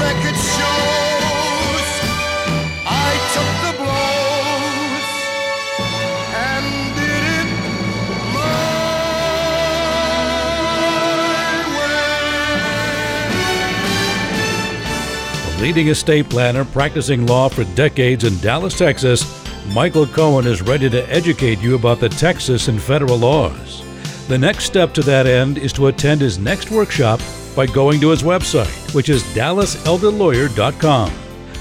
record 0.00 0.36
shows 0.36 1.88
I 2.86 3.12
took 3.34 3.52
the 3.66 3.72
blows 3.76 5.04
and 6.34 6.64
did 6.96 7.24
it 7.28 7.48
my 8.32 8.72
way. 15.50 15.58
A 15.58 15.60
leading 15.60 15.88
estate 15.88 16.30
planner 16.30 16.64
practicing 16.64 17.26
law 17.26 17.50
for 17.50 17.64
decades 17.74 18.24
in 18.24 18.38
Dallas, 18.38 18.78
Texas, 18.78 19.26
Michael 19.74 20.06
Cohen 20.06 20.46
is 20.46 20.62
ready 20.62 20.88
to 20.88 21.06
educate 21.12 21.60
you 21.60 21.74
about 21.74 22.00
the 22.00 22.08
Texas 22.08 22.68
and 22.68 22.80
federal 22.80 23.18
laws. 23.18 23.82
The 24.28 24.38
next 24.38 24.64
step 24.64 24.94
to 24.94 25.02
that 25.02 25.26
end 25.26 25.58
is 25.58 25.74
to 25.74 25.88
attend 25.88 26.22
his 26.22 26.38
next 26.38 26.70
workshop 26.70 27.20
by 27.54 27.66
going 27.66 28.00
to 28.00 28.10
his 28.10 28.22
website, 28.22 28.94
which 28.94 29.08
is 29.08 29.22
dallaselderlawyer.com. 29.34 31.12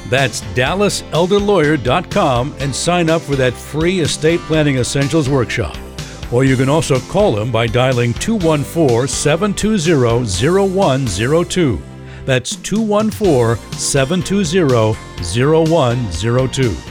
That's 0.10 0.42
dallaselderlawyer.com 0.42 2.56
and 2.60 2.76
sign 2.76 3.10
up 3.10 3.22
for 3.22 3.38
that 3.38 3.54
free 3.54 4.02
estate 4.02 4.42
planning 4.42 4.76
essentials 4.78 5.30
workshop. 5.30 5.78
Or 6.32 6.44
you 6.44 6.58
can 6.58 6.70
also 6.70 7.00
call 7.00 7.40
him 7.40 7.52
by 7.52 7.68
dialing 7.68 8.14
214 8.16 9.08
720 9.08 10.70
0102. 10.70 11.82
That's 12.26 12.56
214 12.58 13.56
720 13.78 15.24
0102. 15.24 16.91